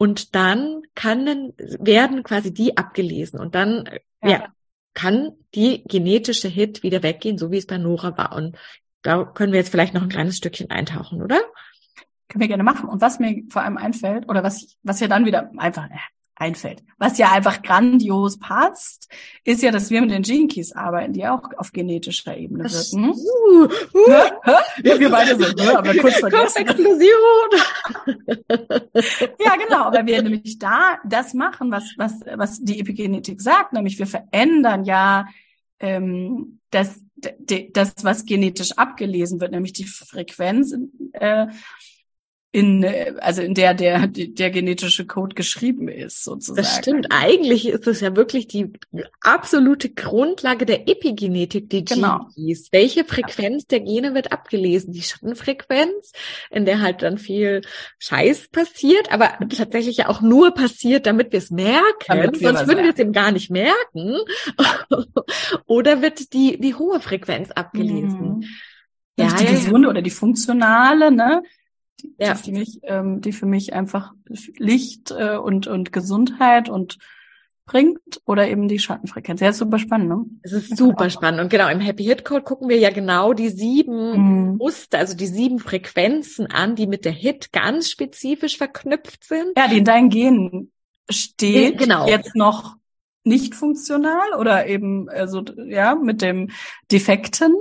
Und 0.00 0.34
dann 0.34 0.80
kann, 0.94 1.52
werden 1.58 2.22
quasi 2.22 2.54
die 2.54 2.78
abgelesen. 2.78 3.38
Und 3.38 3.54
dann, 3.54 3.86
ja, 4.22 4.30
ja 4.30 4.46
kann 4.94 5.32
die 5.54 5.84
genetische 5.84 6.48
Hit 6.48 6.82
wieder 6.82 7.02
weggehen, 7.02 7.36
so 7.36 7.50
wie 7.50 7.58
es 7.58 7.66
bei 7.66 7.76
Nora 7.76 8.16
war. 8.16 8.34
Und 8.34 8.56
da 9.02 9.24
können 9.24 9.52
wir 9.52 9.58
jetzt 9.58 9.68
vielleicht 9.68 9.92
noch 9.92 10.00
ein 10.00 10.08
kleines 10.08 10.38
Stückchen 10.38 10.70
eintauchen, 10.70 11.20
oder? 11.20 11.38
Können 12.28 12.40
wir 12.40 12.48
gerne 12.48 12.62
machen. 12.62 12.88
Und 12.88 13.02
was 13.02 13.18
mir 13.18 13.42
vor 13.50 13.60
allem 13.60 13.76
einfällt, 13.76 14.26
oder 14.26 14.42
was, 14.42 14.78
was 14.82 15.00
ja 15.00 15.06
dann 15.06 15.26
wieder 15.26 15.50
einfach, 15.58 15.84
äh, 15.90 15.98
einfällt. 16.40 16.82
Was 16.98 17.18
ja 17.18 17.32
einfach 17.32 17.62
grandios 17.62 18.38
passt, 18.38 19.08
ist 19.44 19.62
ja, 19.62 19.70
dass 19.70 19.90
wir 19.90 20.00
mit 20.00 20.10
den 20.10 20.22
Gene 20.22 20.48
Keys 20.48 20.72
arbeiten, 20.72 21.12
die 21.12 21.26
auch 21.26 21.42
auf 21.58 21.72
genetischer 21.72 22.36
Ebene 22.36 22.64
wirken. 22.64 23.10
Uh, 23.10 23.64
uh, 23.64 24.20
ja, 24.82 24.98
wir 24.98 25.10
beide 25.10 25.36
sind, 25.36 25.56
ne? 25.56 25.78
aber 25.78 25.94
kurz 25.96 26.16
vergessen. 26.16 26.66
Ja, 29.44 29.56
genau, 29.56 29.92
weil 29.92 30.06
wir 30.06 30.22
nämlich 30.22 30.58
da 30.58 30.98
das 31.04 31.34
machen, 31.34 31.70
was, 31.70 31.94
was, 31.96 32.20
was 32.36 32.60
die 32.60 32.80
Epigenetik 32.80 33.40
sagt, 33.40 33.72
nämlich 33.72 33.98
wir 33.98 34.06
verändern 34.06 34.84
ja 34.84 35.26
ähm, 35.78 36.60
das, 36.70 37.00
das, 37.72 37.94
was 38.02 38.24
genetisch 38.24 38.72
abgelesen 38.72 39.40
wird, 39.40 39.52
nämlich 39.52 39.72
die 39.72 39.84
Frequenz 39.84 40.74
äh, 41.12 41.46
in, 42.52 42.84
also 43.20 43.42
in 43.42 43.54
der 43.54 43.74
der, 43.74 44.08
der 44.08 44.50
genetische 44.50 45.06
Code 45.06 45.36
geschrieben 45.36 45.86
ist, 45.86 46.24
sozusagen. 46.24 46.56
Das 46.56 46.76
stimmt. 46.76 47.06
Eigentlich 47.10 47.68
ist 47.68 47.86
es 47.86 48.00
ja 48.00 48.16
wirklich 48.16 48.48
die 48.48 48.72
absolute 49.20 49.90
Grundlage 49.90 50.66
der 50.66 50.88
Epigenetik, 50.88 51.70
die 51.70 51.84
genau. 51.84 52.26
Gene 52.34 52.58
Welche 52.72 53.04
Frequenz 53.04 53.66
der 53.66 53.80
Gene 53.80 54.14
wird 54.14 54.32
abgelesen? 54.32 54.92
Die 54.92 55.02
Schattenfrequenz, 55.02 56.12
in 56.50 56.64
der 56.64 56.80
halt 56.80 57.02
dann 57.02 57.18
viel 57.18 57.60
Scheiß 58.00 58.48
passiert, 58.48 59.12
aber 59.12 59.30
tatsächlich 59.56 59.98
ja 59.98 60.08
auch 60.08 60.20
nur 60.20 60.52
passiert, 60.52 61.06
damit 61.06 61.30
wir 61.30 61.38
es 61.38 61.50
merken, 61.50 62.34
sonst 62.34 62.66
würden 62.66 62.84
wir 62.84 62.92
es 62.92 62.98
eben 62.98 63.12
gar 63.12 63.30
nicht 63.30 63.50
merken. 63.50 64.16
oder 65.66 66.02
wird 66.02 66.32
die, 66.32 66.58
die 66.58 66.74
hohe 66.74 66.98
Frequenz 66.98 67.52
abgelesen? 67.52 68.38
Mhm. 68.38 68.44
Ja, 69.16 69.34
die 69.34 69.44
ja, 69.44 69.50
gesunde 69.50 69.86
ja. 69.86 69.90
oder 69.90 70.02
die 70.02 70.10
funktionale, 70.10 71.12
ne? 71.12 71.42
Die, 72.02 72.14
ja. 72.18 72.34
die, 72.34 72.52
mich, 72.52 72.80
ähm, 72.82 73.20
die 73.20 73.32
für 73.32 73.46
mich 73.46 73.72
einfach 73.72 74.12
Licht 74.56 75.10
äh, 75.10 75.36
und, 75.36 75.66
und 75.66 75.92
Gesundheit 75.92 76.68
und 76.68 76.98
bringt 77.70 78.20
oder 78.26 78.48
eben 78.48 78.66
die 78.66 78.80
Schattenfrequenz. 78.80 79.40
Ja, 79.40 79.50
ist 79.50 79.58
super 79.58 79.78
spannend, 79.78 80.08
ne? 80.08 80.24
Es 80.42 80.52
ist 80.52 80.76
super 80.76 81.08
spannend. 81.08 81.40
Und 81.40 81.50
genau, 81.50 81.68
im 81.68 81.78
Happy 81.78 82.02
Hit 82.02 82.24
Code 82.24 82.42
gucken 82.42 82.68
wir 82.68 82.78
ja 82.78 82.90
genau 82.90 83.32
die 83.32 83.48
sieben 83.48 84.50
mhm. 84.50 84.56
Muster, 84.56 84.98
also 84.98 85.16
die 85.16 85.28
sieben 85.28 85.60
Frequenzen 85.60 86.48
an, 86.48 86.74
die 86.74 86.88
mit 86.88 87.04
der 87.04 87.12
Hit 87.12 87.52
ganz 87.52 87.88
spezifisch 87.88 88.56
verknüpft 88.56 89.22
sind. 89.22 89.56
Ja, 89.56 89.68
die 89.68 89.78
in 89.78 89.84
deinen 89.84 90.10
Genen 90.10 90.72
steht. 91.08 91.78
Genau. 91.78 92.08
Jetzt 92.08 92.34
noch 92.34 92.76
nicht 93.22 93.54
funktional 93.54 94.34
oder 94.38 94.66
eben 94.66 95.08
also 95.08 95.44
ja 95.66 95.94
mit 95.94 96.22
dem 96.22 96.50
Defekten 96.90 97.54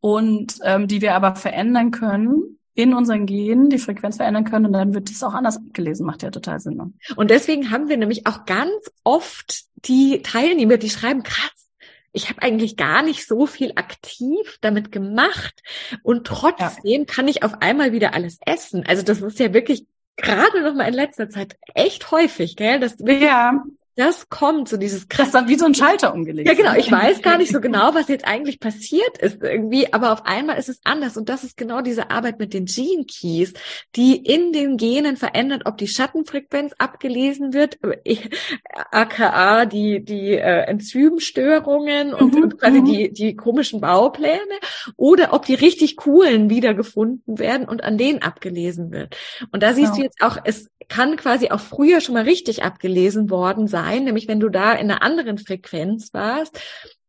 und 0.00 0.58
ähm, 0.64 0.88
die 0.88 1.02
wir 1.02 1.14
aber 1.14 1.36
verändern 1.36 1.92
können 1.92 2.58
in 2.82 2.94
unseren 2.94 3.26
Genen 3.26 3.70
die 3.70 3.78
Frequenz 3.78 4.16
verändern 4.16 4.44
können 4.44 4.66
und 4.66 4.72
dann 4.72 4.94
wird 4.94 5.10
das 5.10 5.22
auch 5.22 5.34
anders 5.34 5.56
abgelesen. 5.56 6.06
Macht 6.06 6.22
ja 6.22 6.30
total 6.30 6.60
Sinn. 6.60 6.76
Ne? 6.76 6.92
Und 7.16 7.30
deswegen 7.30 7.70
haben 7.70 7.88
wir 7.88 7.96
nämlich 7.96 8.26
auch 8.26 8.44
ganz 8.46 8.90
oft 9.04 9.64
die 9.86 10.22
Teilnehmer, 10.22 10.76
die 10.76 10.90
schreiben, 10.90 11.22
krass, 11.22 11.68
ich 12.12 12.28
habe 12.28 12.42
eigentlich 12.42 12.76
gar 12.76 13.02
nicht 13.02 13.26
so 13.26 13.46
viel 13.46 13.72
aktiv 13.76 14.58
damit 14.60 14.90
gemacht 14.90 15.62
und 16.02 16.26
trotzdem 16.26 17.02
ja. 17.02 17.04
kann 17.04 17.28
ich 17.28 17.42
auf 17.42 17.62
einmal 17.62 17.92
wieder 17.92 18.14
alles 18.14 18.38
essen. 18.44 18.84
Also 18.86 19.02
das 19.02 19.20
ist 19.20 19.38
ja 19.38 19.52
wirklich 19.52 19.86
gerade 20.16 20.62
noch 20.62 20.74
mal 20.74 20.88
in 20.88 20.94
letzter 20.94 21.30
Zeit 21.30 21.56
echt 21.74 22.10
häufig, 22.10 22.56
gell? 22.56 22.80
Dass 22.80 22.96
ja 22.98 23.62
das 23.96 24.28
kommt, 24.28 24.68
so 24.68 24.76
dieses 24.76 25.08
krass. 25.08 25.26
Das 25.26 25.32
dann 25.32 25.48
wie 25.48 25.58
so 25.58 25.66
ein 25.66 25.74
Schalter 25.74 26.14
umgelegt. 26.14 26.48
Ja, 26.48 26.54
genau. 26.54 26.74
Ich 26.74 26.90
weiß 26.92 27.22
gar 27.22 27.38
nicht 27.38 27.52
so 27.52 27.60
genau, 27.60 27.94
was 27.94 28.08
jetzt 28.08 28.26
eigentlich 28.26 28.60
passiert 28.60 29.18
ist 29.18 29.42
irgendwie, 29.42 29.92
aber 29.92 30.12
auf 30.12 30.24
einmal 30.26 30.58
ist 30.58 30.68
es 30.68 30.80
anders. 30.84 31.16
Und 31.16 31.28
das 31.28 31.44
ist 31.44 31.56
genau 31.56 31.80
diese 31.82 32.10
Arbeit 32.10 32.38
mit 32.38 32.54
den 32.54 32.66
Gene 32.66 33.04
Keys, 33.04 33.52
die 33.96 34.16
in 34.16 34.52
den 34.52 34.76
Genen 34.76 35.16
verändert, 35.16 35.62
ob 35.66 35.76
die 35.76 35.88
Schattenfrequenz 35.88 36.72
abgelesen 36.78 37.52
wird, 37.52 37.78
aka 38.90 39.66
die, 39.66 40.04
die 40.04 40.34
äh, 40.34 40.62
Enzymstörungen 40.66 42.14
und, 42.14 42.34
mhm. 42.34 42.42
und 42.42 42.58
quasi 42.58 42.80
mhm. 42.80 42.84
die, 42.84 43.12
die 43.12 43.36
komischen 43.36 43.80
Baupläne, 43.80 44.38
oder 44.96 45.32
ob 45.32 45.46
die 45.46 45.54
richtig 45.54 45.96
coolen 45.96 46.48
wiedergefunden 46.50 47.38
werden 47.38 47.68
und 47.68 47.84
an 47.84 47.98
denen 47.98 48.22
abgelesen 48.22 48.90
wird. 48.92 49.16
Und 49.52 49.62
da 49.62 49.74
siehst 49.74 49.92
genau. 49.92 49.96
du 49.96 50.02
jetzt 50.02 50.22
auch, 50.22 50.38
es 50.44 50.70
kann 50.88 51.16
quasi 51.16 51.50
auch 51.50 51.60
früher 51.60 52.00
schon 52.00 52.14
mal 52.14 52.24
richtig 52.24 52.64
abgelesen 52.64 53.30
worden 53.30 53.68
sein, 53.68 53.79
nämlich 54.04 54.28
wenn 54.28 54.40
du 54.40 54.48
da 54.48 54.72
in 54.72 54.90
einer 54.90 55.02
anderen 55.02 55.38
Frequenz 55.38 56.12
warst, 56.14 56.60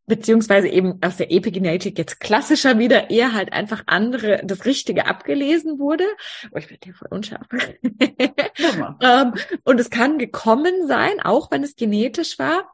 beziehungsweise 0.08 0.68
eben 0.68 1.00
aus 1.02 1.18
der 1.18 1.32
Epigenetik 1.32 1.98
jetzt 1.98 2.20
klassischer 2.20 2.78
wieder 2.78 3.10
eher 3.10 3.34
halt 3.34 3.54
einfach 3.54 3.84
andere, 3.86 4.42
das 4.44 4.66
Richtige 4.66 5.06
abgelesen 5.06 5.80
wurde. 5.80 6.06
Oh, 6.52 6.58
ich 6.58 6.70
werde 6.70 6.82
hier 6.84 6.94
voll 6.94 7.08
unscharf. 7.12 7.48
ähm, 9.02 9.34
und 9.64 9.80
es 9.80 9.90
kann 9.90 10.18
gekommen 10.18 10.88
sein, 10.88 11.22
auch 11.22 11.52
wenn 11.52 11.64
es 11.64 11.76
genetisch 11.76 12.40
war. 12.40 12.74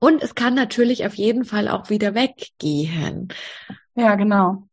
Und 0.00 0.22
es 0.22 0.34
kann 0.34 0.54
natürlich 0.54 1.06
auf 1.06 1.14
jeden 1.14 1.44
Fall 1.44 1.68
auch 1.68 1.90
wieder 1.90 2.14
weggehen. 2.14 3.28
Ja, 3.94 4.14
genau 4.14 4.67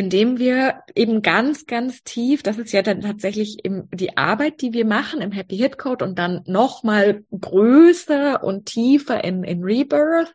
indem 0.00 0.38
wir 0.38 0.80
eben 0.94 1.20
ganz, 1.20 1.66
ganz 1.66 2.02
tief, 2.02 2.42
das 2.42 2.56
ist 2.56 2.72
ja 2.72 2.80
dann 2.80 3.02
tatsächlich 3.02 3.66
eben 3.66 3.86
die 3.92 4.16
Arbeit, 4.16 4.62
die 4.62 4.72
wir 4.72 4.86
machen 4.86 5.20
im 5.20 5.30
Happy 5.30 5.58
Hit 5.58 5.76
Code 5.76 6.06
und 6.06 6.18
dann 6.18 6.40
nochmal 6.46 7.22
größer 7.38 8.42
und 8.42 8.64
tiefer 8.64 9.22
in, 9.22 9.44
in 9.44 9.62
Rebirth, 9.62 10.34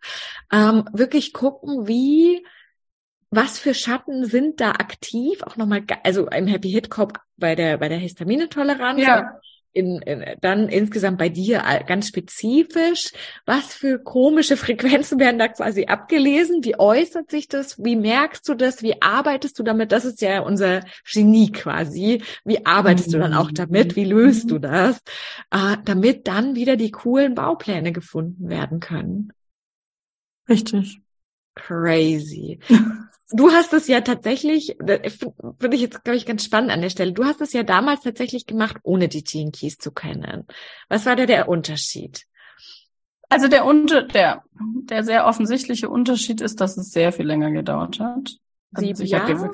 ähm, 0.54 0.88
wirklich 0.94 1.34
gucken, 1.34 1.88
wie, 1.88 2.46
was 3.32 3.58
für 3.58 3.74
Schatten 3.74 4.26
sind 4.26 4.62
da 4.62 4.74
aktiv, 4.74 5.42
auch 5.42 5.58
nochmal, 5.58 5.84
also 6.04 6.28
im 6.28 6.46
Happy 6.46 6.70
Hit 6.70 6.92
Code 6.92 7.16
bei 7.36 7.56
der, 7.56 7.80
bei 7.80 7.90
der 7.90 7.98
Histaminintoleranz. 7.98 9.02
Ja 9.02 9.40
in, 9.76 10.02
in, 10.02 10.24
dann 10.42 10.70
insgesamt 10.70 11.18
bei 11.18 11.28
dir 11.28 11.62
ganz 11.86 12.08
spezifisch, 12.08 13.12
was 13.46 13.74
für 13.74 14.00
komische 14.00 14.56
Frequenzen 14.66 15.20
werden 15.20 15.38
da 15.38 15.50
quasi 15.50 15.86
abgelesen? 15.86 16.64
Wie 16.64 16.80
äußert 16.80 17.30
sich 17.30 17.48
das? 17.50 17.84
Wie 17.84 17.98
merkst 17.98 18.48
du 18.48 18.56
das? 18.56 18.82
Wie 18.82 19.02
arbeitest 19.02 19.60
du 19.60 19.64
damit? 19.64 19.92
Das 19.92 20.06
ist 20.06 20.22
ja 20.22 20.40
unser 20.40 20.82
Genie 21.12 21.52
quasi. 21.52 22.24
Wie 22.46 22.66
arbeitest 22.66 23.10
mhm. 23.10 23.12
du 23.12 23.20
dann 23.20 23.34
auch 23.34 23.52
damit? 23.52 23.96
Wie 23.98 24.06
löst 24.06 24.50
du 24.50 24.60
das? 24.60 25.02
Äh, 25.52 25.78
damit 25.84 26.28
dann 26.28 26.56
wieder 26.56 26.78
die 26.78 26.92
coolen 26.92 27.36
Baupläne 27.36 27.92
gefunden 27.92 28.50
werden 28.50 28.80
können. 28.80 29.34
Richtig. 30.48 31.02
Crazy. 31.56 32.60
Du 33.32 33.52
hast 33.52 33.74
es 33.74 33.88
ja 33.88 34.02
tatsächlich, 34.02 34.78
finde 34.80 35.76
ich 35.76 35.82
jetzt, 35.82 36.04
glaube 36.04 36.18
ich, 36.18 36.26
ganz 36.26 36.46
spannend 36.46 36.72
an 36.72 36.82
der 36.82 36.92
Stelle. 36.92 37.12
Du 37.12 37.26
hast 37.26 37.42
es 37.42 37.54
ja 37.54 37.64
damals 37.64 38.02
tatsächlich 38.02 38.46
gemacht, 38.46 38.78
ohne 38.84 39.08
die 39.08 39.24
Gene 39.24 39.52
Keys 39.52 39.78
zu 39.78 39.92
kennen. 39.92 40.46
Was 40.90 41.06
war 41.06 41.16
da 41.16 41.26
der 41.26 41.50
Unterschied? 41.50 42.26
Also 43.30 43.48
der, 43.48 43.66
unter, 43.66 44.04
der, 44.04 44.44
der 44.84 45.04
sehr 45.04 45.26
offensichtliche 45.26 45.90
Unterschied 45.90 46.42
ist, 46.42 46.62
dass 46.62 46.78
es 46.78 46.92
sehr 46.92 47.12
viel 47.12 47.26
länger 47.26 47.52
gedauert 47.52 48.00
hat. 48.00 48.38
Also 48.74 48.88
Sieben 48.88 49.06
Jahre? 49.08 49.52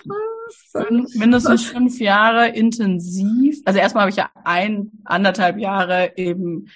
Fünf, 0.72 1.16
mindestens 1.16 1.64
fünf 1.64 2.00
Jahre 2.02 2.50
intensiv. 2.50 3.62
Also 3.64 3.80
erstmal 3.80 4.02
habe 4.02 4.10
ich 4.10 4.18
ja 4.18 4.30
ein, 4.44 4.92
anderthalb 5.06 5.58
Jahre 5.58 6.18
eben 6.18 6.70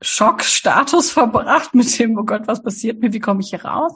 Schockstatus 0.00 1.10
verbracht 1.12 1.74
mit 1.74 1.98
dem, 1.98 2.16
oh 2.16 2.24
Gott, 2.24 2.46
was 2.46 2.62
passiert 2.62 3.00
mir, 3.00 3.12
wie 3.12 3.20
komme 3.20 3.40
ich 3.40 3.50
hier 3.50 3.64
raus? 3.64 3.92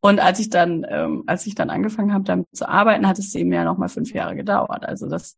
Und 0.00 0.20
als 0.20 0.38
ich 0.38 0.50
dann, 0.50 0.86
ähm, 0.88 1.24
als 1.26 1.46
ich 1.46 1.54
dann 1.54 1.70
angefangen 1.70 2.12
habe, 2.12 2.24
damit 2.24 2.46
zu 2.52 2.68
arbeiten, 2.68 3.06
hat 3.06 3.18
es 3.18 3.34
eben 3.34 3.52
ja 3.52 3.64
nochmal 3.64 3.88
fünf 3.88 4.12
Jahre 4.12 4.36
gedauert. 4.36 4.84
Also 4.84 5.08
das 5.08 5.36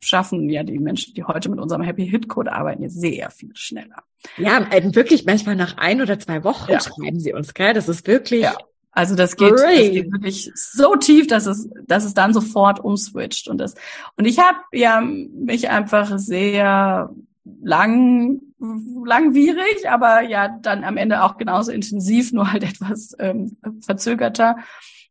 schaffen 0.00 0.48
ja 0.50 0.62
die 0.62 0.78
Menschen, 0.78 1.14
die 1.14 1.24
heute 1.24 1.48
mit 1.48 1.58
unserem 1.58 1.82
Happy 1.82 2.06
Hit 2.06 2.28
Code 2.28 2.52
arbeiten, 2.52 2.82
jetzt 2.82 3.00
sehr 3.00 3.30
viel 3.30 3.54
schneller. 3.54 4.02
Ja, 4.36 4.58
äh, 4.70 4.94
wirklich 4.94 5.24
manchmal 5.24 5.56
nach 5.56 5.78
ein 5.78 6.02
oder 6.02 6.18
zwei 6.18 6.44
Wochen 6.44 6.70
ja. 6.70 6.80
schreiben 6.80 7.18
sie 7.18 7.32
uns, 7.32 7.54
gell? 7.54 7.72
Das 7.72 7.88
ist 7.88 8.06
wirklich. 8.06 8.42
Ja. 8.42 8.56
Also 8.90 9.14
das 9.14 9.36
geht, 9.36 9.52
das 9.52 9.62
geht 9.62 10.10
wirklich 10.10 10.50
so 10.54 10.96
tief, 10.96 11.26
dass 11.26 11.44
es, 11.44 11.68
dass 11.86 12.06
es 12.06 12.14
dann 12.14 12.32
sofort 12.32 12.80
umswitcht 12.80 13.46
und 13.46 13.58
das. 13.58 13.74
Und 14.16 14.24
ich 14.24 14.38
habe 14.38 14.56
ja 14.72 15.02
mich 15.02 15.68
einfach 15.68 16.18
sehr 16.18 17.10
lang, 17.62 18.40
langwierig, 18.58 19.88
aber 19.88 20.22
ja 20.22 20.48
dann 20.48 20.84
am 20.84 20.96
Ende 20.96 21.22
auch 21.22 21.36
genauso 21.36 21.72
intensiv, 21.72 22.32
nur 22.32 22.52
halt 22.52 22.64
etwas 22.64 23.14
ähm, 23.18 23.56
verzögerter 23.80 24.56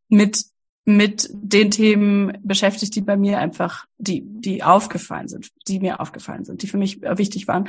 mit 0.08 0.44
mit 0.88 1.28
den 1.32 1.72
Themen 1.72 2.38
beschäftigt, 2.44 2.94
die 2.94 3.00
bei 3.00 3.16
mir 3.16 3.40
einfach, 3.40 3.86
die 3.98 4.22
die 4.24 4.62
aufgefallen 4.62 5.26
sind, 5.26 5.50
die 5.66 5.80
mir 5.80 6.00
aufgefallen 6.00 6.44
sind, 6.44 6.62
die 6.62 6.68
für 6.68 6.78
mich 6.78 7.02
wichtig 7.02 7.48
waren. 7.48 7.68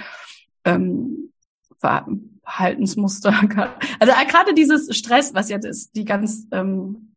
Ähm, 0.64 1.32
Verhaltensmuster. 1.80 3.34
Also 4.00 4.14
äh, 4.14 4.26
gerade 4.28 4.54
dieses 4.54 4.96
Stress, 4.96 5.34
was 5.34 5.50
ja 5.50 5.58
das, 5.58 5.92
die 5.92 6.06
ganz 6.06 6.48
ähm, 6.52 7.14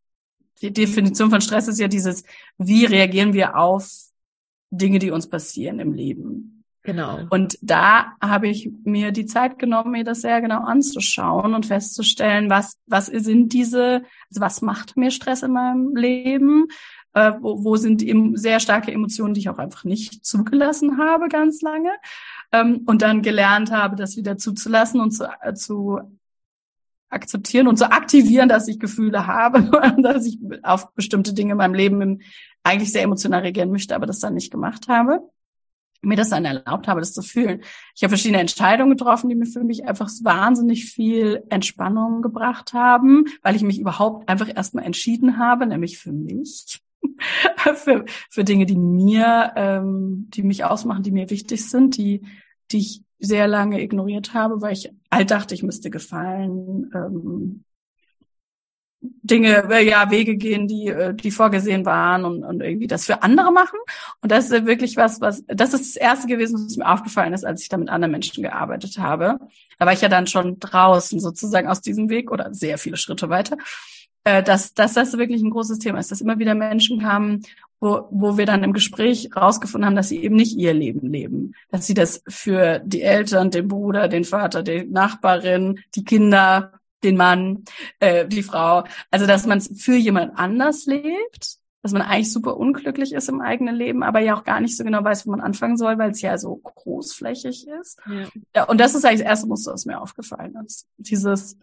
die 0.63 0.73
Definition 0.73 1.31
von 1.31 1.41
Stress 1.41 1.69
ist 1.69 1.79
ja 1.81 1.89
dieses, 1.89 2.25
wie 2.59 2.85
reagieren 2.85 3.33
wir 3.33 3.57
auf 3.57 3.91
Dinge, 4.71 4.99
die 4.99 5.11
uns 5.11 5.29
passieren 5.29 5.81
im 5.81 5.95
Leben. 5.95 6.60
Genau. 6.83 7.21
Und 7.29 7.59
da 7.61 8.13
habe 8.23 8.49
ich 8.49 8.71
mir 8.85 9.13
die 9.13 9.27
Zeit 9.27 9.59
genommen, 9.59 9.93
mir 9.93 10.05
das 10.05 10.23
sehr 10.23 10.41
genau 10.41 10.63
anzuschauen 10.63 11.55
und 11.55 11.67
festzustellen, 11.67 12.49
was, 12.49 12.79
was 12.87 13.07
sind 13.07 13.53
diese, 13.53 14.03
also 14.31 14.41
was 14.41 14.63
macht 14.63 14.97
mir 14.97 15.11
Stress 15.11 15.43
in 15.43 15.53
meinem 15.53 15.95
Leben? 15.95 16.69
Äh, 17.13 17.33
wo, 17.41 17.65
wo 17.65 17.77
sind 17.77 18.03
eben 18.03 18.37
sehr 18.37 18.61
starke 18.61 18.93
Emotionen, 18.93 19.35
die 19.35 19.41
ich 19.41 19.49
auch 19.49 19.59
einfach 19.59 19.85
nicht 19.85 20.25
zugelassen 20.25 20.97
habe 20.97 21.29
ganz 21.29 21.61
lange. 21.61 21.91
Ähm, 22.53 22.83
und 22.87 23.03
dann 23.03 23.21
gelernt 23.23 23.71
habe, 23.73 23.97
das 23.97 24.17
wieder 24.17 24.39
zuzulassen 24.39 25.01
und 25.01 25.11
zu, 25.11 25.29
äh, 25.43 25.55
zu 25.55 26.01
akzeptieren 27.11 27.67
und 27.67 27.77
zu 27.77 27.91
aktivieren, 27.91 28.49
dass 28.49 28.69
ich 28.69 28.79
Gefühle 28.79 29.27
habe, 29.27 29.71
dass 30.03 30.25
ich 30.25 30.39
auf 30.63 30.95
bestimmte 30.95 31.35
Dinge 31.35 31.53
in 31.53 31.59
meinem 31.59 31.75
Leben 31.75 32.23
eigentlich 32.63 32.93
sehr 32.93 33.03
emotional 33.03 33.41
reagieren 33.41 33.73
möchte, 33.73 33.95
aber 33.95 34.07
das 34.07 34.21
dann 34.21 34.35
nicht 34.35 34.51
gemacht 34.51 34.89
habe 34.89 35.21
mir 36.03 36.17
das 36.17 36.31
dann 36.31 36.45
erlaubt 36.45 36.89
habe, 36.89 37.01
das 37.01 37.13
zu 37.13 37.23
fühlen. 37.23 37.63
Ich 37.95 38.03
habe 38.03 38.11
verschiedene 38.11 38.41
Entscheidungen 38.41 38.97
getroffen, 38.97 39.29
die 39.29 39.35
mir 39.35 39.47
für 39.47 39.65
mich 39.65 39.85
einfach 39.87 40.09
wahnsinnig 40.23 40.87
viel 40.87 41.45
Entspannung 41.51 42.23
gebracht 42.23 42.73
haben, 42.73 43.25
weil 43.43 43.57
ich 43.57 43.63
mich 43.63 43.79
überhaupt 43.79 44.29
einfach 44.29 44.49
erstmal 44.55 44.85
entschieden 44.85 45.39
habe, 45.39 45.67
nämlich 45.67 45.99
für 45.99 46.13
mich, 46.13 46.81
für, 47.75 48.05
für 48.31 48.45
Dinge, 48.45 48.67
die 48.67 48.77
mir, 48.77 49.53
ähm, 49.57 50.29
die 50.31 50.43
mich 50.43 50.65
ausmachen, 50.65 51.03
die 51.03 51.13
mir 51.13 51.31
wichtig 51.31 51.69
sind, 51.69 51.97
die, 51.97 52.23
die 52.71 52.79
ich 52.79 53.03
sehr 53.19 53.47
lange 53.47 53.83
ignoriert 53.83 54.33
habe, 54.33 54.63
weil 54.63 54.73
ich 54.73 54.91
all 55.11 55.27
dachte, 55.27 55.55
ich 55.55 55.63
müsste 55.63 55.91
gefallen, 55.91 56.91
ähm, 56.95 57.65
Dinge, 59.03 59.65
äh, 59.71 59.89
ja, 59.89 60.11
Wege 60.11 60.37
gehen, 60.37 60.69
die, 60.69 60.89
äh, 60.89 61.15
die 61.15 61.31
vorgesehen 61.31 61.87
waren 61.87 62.25
und, 62.25 62.45
und 62.45 62.61
irgendwie 62.61 62.87
das 62.87 63.07
für 63.07 63.23
andere 63.23 63.51
machen. 63.51 63.79
Und 64.21 64.31
das 64.31 64.51
ist 64.51 64.67
wirklich 64.67 64.97
was, 64.97 65.21
was, 65.21 65.43
das 65.47 65.73
ist 65.73 65.95
das 65.95 66.03
erste 66.03 66.27
gewesen, 66.27 66.67
was 66.67 66.77
mir 66.77 66.91
aufgefallen 66.91 67.33
ist, 67.33 67.45
als 67.45 67.63
ich 67.63 67.69
da 67.69 67.79
mit 67.79 67.89
anderen 67.89 68.13
Menschen 68.13 68.43
gearbeitet 68.43 68.99
habe. 68.99 69.39
Da 69.79 69.87
war 69.87 69.93
ich 69.93 70.03
ja 70.03 70.09
dann 70.09 70.27
schon 70.27 70.59
draußen 70.59 71.19
sozusagen 71.19 71.69
aus 71.69 71.81
diesem 71.81 72.11
Weg 72.11 72.31
oder 72.31 72.53
sehr 72.53 72.77
viele 72.77 72.99
Schritte 72.99 73.31
weiter. 73.31 73.57
Äh, 74.25 74.43
dass, 74.43 74.75
dass 74.75 74.93
das 74.93 75.17
wirklich 75.17 75.41
ein 75.43 75.51
großes 75.51 75.79
Thema 75.79 75.99
ist, 75.99 76.11
dass 76.11 76.21
immer 76.21 76.39
wieder 76.39 76.55
Menschen 76.55 77.01
kamen, 77.01 77.43
wo, 77.81 78.07
wo 78.11 78.37
wir 78.37 78.45
dann 78.45 78.63
im 78.63 78.75
Gespräch 78.75 79.31
rausgefunden 79.35 79.87
haben, 79.87 79.97
dass 79.97 80.11
sie 80.11 80.23
eben 80.23 80.37
nicht 80.37 80.59
ihr 80.59 80.75
Leben 80.75 81.11
leben, 81.11 81.55
dass 81.71 81.87
sie 81.87 81.95
das 81.95 82.23
für 82.29 82.81
die 82.85 83.01
Eltern, 83.01 83.51
den 83.51 83.69
Bruder, 83.69 84.09
den 84.09 84.25
Vater, 84.25 84.63
die 84.63 84.85
Nachbarin, 84.85 85.81
die 85.95 86.05
Kinder, 86.05 86.80
den 87.03 87.17
Mann, 87.17 87.65
äh, 87.99 88.27
die 88.27 88.43
Frau. 88.43 88.85
Also 89.11 89.27
dass 89.27 89.47
man 89.47 89.59
es 89.59 89.71
für 89.83 89.97
jemand 89.97 90.39
anders 90.39 90.87
lebt, 90.87 91.59
dass 91.83 91.93
man 91.93 92.03
eigentlich 92.03 92.33
super 92.33 92.57
unglücklich 92.57 93.13
ist 93.13 93.29
im 93.29 93.41
eigenen 93.41 93.75
Leben, 93.75 94.03
aber 94.03 94.21
ja 94.21 94.37
auch 94.37 94.45
gar 94.45 94.61
nicht 94.61 94.77
so 94.77 94.85
genau 94.85 95.03
weiß, 95.03 95.27
wo 95.27 95.31
man 95.31 95.41
anfangen 95.41 95.77
soll, 95.77 95.99
weil 95.99 96.11
es 96.11 96.21
ja 96.21 96.37
so 96.37 96.57
großflächig 96.57 97.67
ist. 97.69 97.99
Ja. 98.07 98.29
ja. 98.55 98.65
und 98.65 98.79
das 98.79 98.95
ist 98.95 99.05
eigentlich 99.05 99.21
das 99.21 99.29
erste 99.29 99.47
Muster, 99.47 99.73
was 99.73 99.87
mir 99.87 100.01
aufgefallen 100.01 100.57
ist. 100.67 100.87
Dieses 100.99 101.57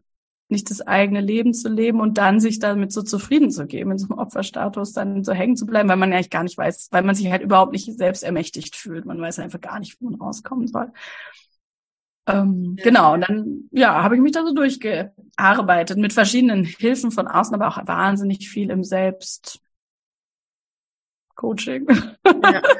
nicht 0.50 0.70
das 0.70 0.82
eigene 0.82 1.22
Leben 1.22 1.54
zu 1.54 1.68
leben 1.68 2.00
und 2.00 2.18
dann 2.18 2.40
sich 2.40 2.60
damit 2.60 2.94
so 2.94 3.02
zufrieden 3.02 3.52
zu 3.52 3.68
geben, 3.68 3.92
in 3.92 3.98
so 3.98 4.08
einem 4.08 4.20
Opferstatus 4.20 4.94
dann 4.94 5.24
so 5.24 5.34
hängen 5.34 5.58
zu 5.58 5.66
bleiben, 5.66 5.90
weil 5.90 5.98
man 5.98 6.12
ja 6.12 6.16
eigentlich 6.16 6.30
gar 6.30 6.44
nicht 6.44 6.58
weiß, 6.58 6.88
weil 6.92 7.04
man 7.04 7.16
sich 7.16 7.30
halt 7.30 7.42
überhaupt 7.42 7.74
nicht 7.74 7.98
selbst 7.98 8.24
ermächtigt 8.24 8.76
fühlt. 8.76 9.06
Man 9.06 9.20
weiß 9.20 9.40
einfach 9.40 9.60
gar 9.60 9.80
nicht, 9.80 9.98
wo 10.00 10.10
man 10.10 10.20
rauskommen 10.22 10.68
soll. 10.68 10.92
Ähm, 12.28 12.76
ja. 12.78 12.84
Genau, 12.84 13.14
und 13.14 13.22
dann 13.22 13.70
ja, 13.72 14.04
habe 14.04 14.16
ich 14.16 14.22
mich 14.22 14.34
da 14.34 14.44
so 14.44 14.54
durchgearbeitet 14.54 15.98
mit 15.98 16.14
verschiedenen 16.14 16.66
Hilfen 16.66 17.12
von 17.12 17.28
außen, 17.28 17.56
aber 17.56 17.68
auch 17.68 17.88
wahnsinnig 17.88 18.50
viel 18.50 18.70
im 18.70 18.84
Selbst 18.84 19.62
Coaching. 21.36 21.88
Ja. 22.26 22.62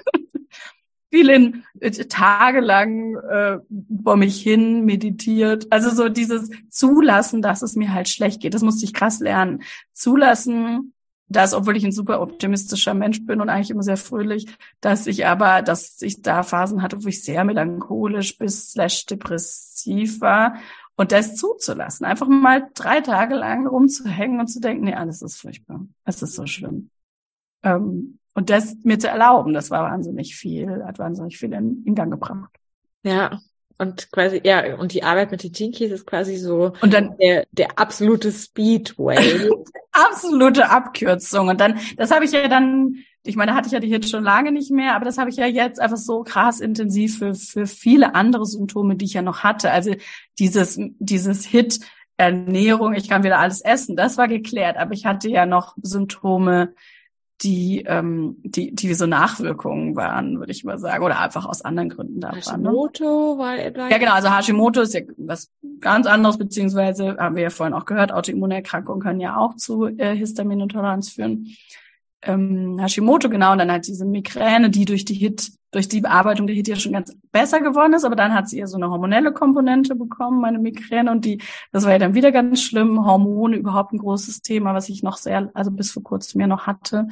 viel 1.10 1.30
in 1.30 1.64
äh, 1.80 1.92
tagelang 1.92 3.16
äh, 3.16 3.60
vor 4.04 4.18
mich 4.18 4.42
hin 4.42 4.84
meditiert. 4.86 5.68
Also 5.72 5.90
so 5.90 6.10
dieses 6.10 6.50
Zulassen, 6.70 7.42
dass 7.42 7.62
es 7.62 7.76
mir 7.76 7.94
halt 7.94 8.10
schlecht 8.10 8.42
geht. 8.42 8.54
Das 8.54 8.62
musste 8.62 8.86
ich 8.86 8.94
krass 8.94 9.20
lernen. 9.20 9.64
Zulassen, 9.94 10.94
dass, 11.30 11.54
obwohl 11.54 11.76
ich 11.76 11.86
ein 11.86 11.92
super 11.92 12.22
optimistischer 12.22 12.94
Mensch 12.94 13.26
bin 13.26 13.42
und 13.42 13.50
eigentlich 13.50 13.70
immer 13.70 13.84
sehr 13.84 13.98
fröhlich, 13.98 14.48
dass 14.82 15.08
ich 15.08 15.26
aber, 15.26 15.62
dass 15.62 16.02
ich 16.02 16.22
da 16.22 16.44
Phasen 16.44 16.82
hatte, 16.82 17.04
wo 17.04 17.08
ich 17.08 17.24
sehr 17.24 17.44
melancholisch 17.44 18.38
bis 18.38 18.72
slash 18.72 19.06
depressiv 19.06 20.22
war 20.22 20.56
und 20.96 21.12
das 21.12 21.36
zuzulassen. 21.36 22.06
Einfach 22.06 22.28
mal 22.28 22.70
drei 22.74 23.02
Tage 23.02 23.36
lang 23.36 23.68
rumzuhängen 23.68 24.40
und 24.40 24.48
zu 24.48 24.60
denken, 24.60 24.86
nee, 24.86 24.96
alles 24.96 25.22
ist 25.22 25.40
furchtbar. 25.40 25.86
Es 26.06 26.22
ist 26.22 26.36
so 26.36 26.46
schlimm. 26.46 26.90
Ähm, 27.64 28.20
und 28.34 28.50
das 28.50 28.76
mir 28.84 29.00
zu 29.00 29.08
erlauben, 29.08 29.54
das 29.54 29.72
war 29.72 29.84
wahnsinnig 29.84 30.36
viel, 30.36 30.84
hat 30.86 31.00
wahnsinnig 31.00 31.38
viel 31.38 31.54
in, 31.54 31.84
in 31.86 31.96
Gang 31.96 32.12
gebracht. 32.12 32.56
Ja, 33.04 33.40
und 33.78 34.12
quasi, 34.12 34.42
ja, 34.44 34.76
und 34.76 34.94
die 34.94 35.04
Arbeit 35.04 35.32
mit 35.32 35.44
den 35.44 35.54
Jinkies 35.54 35.92
ist 35.92 36.08
quasi 36.08 36.38
so 36.38 36.74
und 36.82 36.94
dann 36.94 37.16
der, 37.18 37.46
der 37.52 37.78
absolute 37.78 38.32
Speedway. 38.32 39.50
absolute 39.98 40.70
Abkürzung. 40.70 41.48
Und 41.50 41.60
dann, 41.60 41.80
das 41.96 42.12
habe 42.12 42.26
ich 42.26 42.32
ja 42.32 42.48
dann, 42.48 43.04
ich 43.24 43.36
meine, 43.36 43.52
da 43.52 43.58
hatte 43.58 43.68
ich 43.68 43.74
ja 43.74 43.80
die 43.80 43.90
Hit 43.90 44.08
schon 44.08 44.24
lange 44.24 44.52
nicht 44.52 44.72
mehr, 44.72 44.96
aber 44.96 45.06
das 45.06 45.18
habe 45.18 45.30
ich 45.30 45.38
ja 45.38 45.46
jetzt 45.48 45.80
einfach 45.80 45.98
so 45.98 46.24
krass 46.24 46.60
intensiv 46.60 47.20
für, 47.20 47.34
für 47.36 47.66
viele 47.66 48.16
andere 48.16 48.46
Symptome, 48.46 48.96
die 48.96 49.06
ich 49.06 49.14
ja 49.14 49.22
noch 49.22 49.44
hatte. 49.44 49.72
Also 49.72 49.96
dieses, 50.40 50.80
dieses 51.00 51.46
Hit, 51.46 51.80
Ernährung, 52.20 52.94
ich 52.94 53.10
kann 53.10 53.24
wieder 53.24 53.38
alles 53.38 53.62
essen, 53.62 53.96
das 53.96 54.18
war 54.18 54.28
geklärt, 54.28 54.78
aber 54.78 54.94
ich 54.94 55.06
hatte 55.06 55.30
ja 55.30 55.46
noch 55.46 55.76
Symptome, 55.80 56.74
die, 57.42 57.84
ähm, 57.86 58.38
die, 58.44 58.74
die 58.74 58.94
so 58.96 59.06
Nachwirkungen 59.06 59.96
waren, 59.96 60.40
würde 60.40 60.52
ich 60.52 60.64
mal 60.64 60.80
sagen, 60.80 61.04
oder 61.04 61.20
einfach 61.20 61.46
aus 61.46 61.62
anderen 61.62 61.90
Gründen 61.90 62.20
da 62.20 62.30
waren. 62.30 62.62
Ne? 62.62 62.70
Hashimoto 62.70 63.38
war 63.38 63.56
Ja, 63.58 63.98
genau, 64.00 64.14
also 64.14 64.36
Hashimoto 64.36 64.82
ist 64.82 64.94
ja 64.94 65.02
was 65.18 65.52
ganz 65.80 66.08
anderes, 66.08 66.38
beziehungsweise 66.38 67.18
haben 67.18 67.36
wir 67.36 67.44
ja 67.44 67.50
vorhin 67.50 67.76
auch 67.76 67.86
gehört, 67.86 68.12
Autoimmunerkrankungen 68.12 69.02
können 69.02 69.20
ja 69.20 69.38
auch 69.38 69.56
zu 69.56 69.86
äh, 69.86 70.16
Histaminintoleranz 70.16 71.10
führen. 71.10 71.56
Ähm, 72.24 72.80
Hashimoto, 72.80 73.30
genau, 73.30 73.52
und 73.52 73.60
dann 73.60 73.72
halt 73.72 73.88
diese 73.88 74.06
Migräne, 74.06 74.72
die 74.72 74.86
durch 74.86 75.06
die 75.06 75.14
HIT 75.14 75.52
durch 75.72 75.88
die 75.88 76.02
Bearbeitung 76.02 76.48
der 76.48 76.56
Hit 76.56 76.68
ja 76.68 76.76
schon 76.76 76.94
ganz 76.94 77.16
besser 77.32 77.60
geworden 77.60 77.94
ist, 77.94 78.06
aber 78.06 78.16
dann 78.16 78.34
hat 78.34 78.48
sie 78.48 78.60
eher 78.60 78.68
so 78.68 78.78
eine 78.78 78.90
hormonelle 78.90 79.34
Komponente 79.34 79.96
bekommen, 79.96 80.40
meine 80.40 80.60
Migräne, 80.60 81.12
und 81.12 81.26
die, 81.26 81.42
das 81.72 81.84
war 81.84 81.92
ja 81.92 82.00
dann 82.00 82.14
wieder 82.14 82.32
ganz 82.32 82.62
schlimm. 82.62 83.06
Hormone 83.06 83.58
überhaupt 83.58 83.94
ein 83.94 83.98
großes 83.98 84.42
Thema, 84.42 84.74
was 84.74 84.90
ich 84.90 85.04
noch 85.04 85.18
sehr, 85.18 85.52
also 85.54 85.72
bis 85.72 85.92
vor 85.92 86.04
kurzem 86.04 86.40
mir 86.40 86.48
noch 86.48 86.68
hatte. 86.68 87.08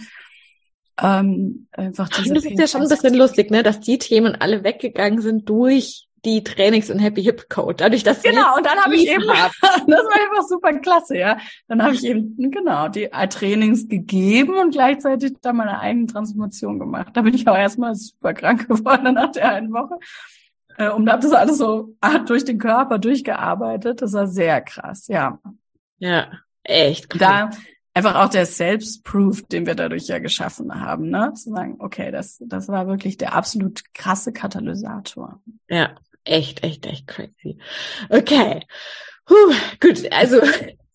Ähm, 1.01 1.67
einfach 1.73 2.07
diese 2.07 2.33
das 2.33 2.45
ist 2.45 2.59
ja 2.59 2.67
schon 2.67 2.83
ein 2.83 2.89
bisschen 2.89 3.15
lustig, 3.15 3.51
ne, 3.51 3.63
dass 3.63 3.81
die 3.81 3.97
Themen 3.97 4.35
alle 4.35 4.63
weggegangen 4.63 5.21
sind 5.21 5.49
durch 5.49 6.04
die 6.25 6.43
Trainings 6.43 6.89
und 6.89 6.99
Happy 6.99 7.23
Hip 7.23 7.49
Code. 7.49 7.75
Dadurch, 7.75 8.03
dass 8.03 8.21
genau 8.21 8.57
und 8.57 8.65
dann 8.65 8.77
habe 8.79 8.95
ich 8.95 9.07
eben, 9.07 9.23
das 9.27 9.53
war 9.61 9.87
einfach 9.87 10.47
super 10.47 10.73
klasse, 10.79 11.17
ja. 11.17 11.37
Dann 11.67 11.83
habe 11.83 11.93
ich 11.93 12.03
eben 12.03 12.35
genau 12.51 12.87
die 12.87 13.09
Trainings 13.29 13.87
gegeben 13.87 14.55
und 14.57 14.71
gleichzeitig 14.71 15.33
dann 15.41 15.57
meine 15.57 15.79
eigene 15.79 16.07
Transformation 16.07 16.79
gemacht. 16.79 17.09
Da 17.13 17.21
bin 17.21 17.33
ich 17.33 17.47
auch 17.47 17.57
erstmal 17.57 17.95
super 17.95 18.33
krank 18.33 18.67
geworden 18.67 19.13
nach 19.13 19.31
der 19.31 19.51
einen 19.51 19.71
Woche. 19.71 19.97
Äh, 20.77 20.89
und 20.89 21.09
habe 21.09 21.21
das 21.21 21.31
alles 21.31 21.57
so 21.57 21.95
durch 22.25 22.43
den 22.43 22.57
Körper 22.57 22.97
durchgearbeitet. 22.97 24.01
Das 24.01 24.13
war 24.13 24.27
sehr 24.27 24.61
krass, 24.61 25.07
ja. 25.07 25.39
Ja, 25.99 26.27
echt 26.63 27.09
krass. 27.09 27.19
Da 27.19 27.49
einfach 27.95 28.15
auch 28.15 28.29
der 28.29 28.45
Selbstproof, 28.45 29.43
den 29.43 29.65
wir 29.65 29.73
dadurch 29.73 30.07
ja 30.07 30.19
geschaffen 30.19 30.75
haben, 30.75 31.09
ne? 31.09 31.33
Zu 31.33 31.51
sagen, 31.51 31.77
okay, 31.79 32.11
das, 32.11 32.43
das 32.45 32.67
war 32.67 32.87
wirklich 32.87 33.17
der 33.17 33.33
absolut 33.33 33.83
krasse 33.93 34.33
Katalysator. 34.33 35.41
Ja, 35.69 35.95
echt, 36.25 36.63
echt, 36.63 36.85
echt 36.85 37.07
crazy. 37.07 37.57
Okay. 38.09 38.61
Puh, 39.25 39.53
gut, 39.79 40.11
also 40.11 40.41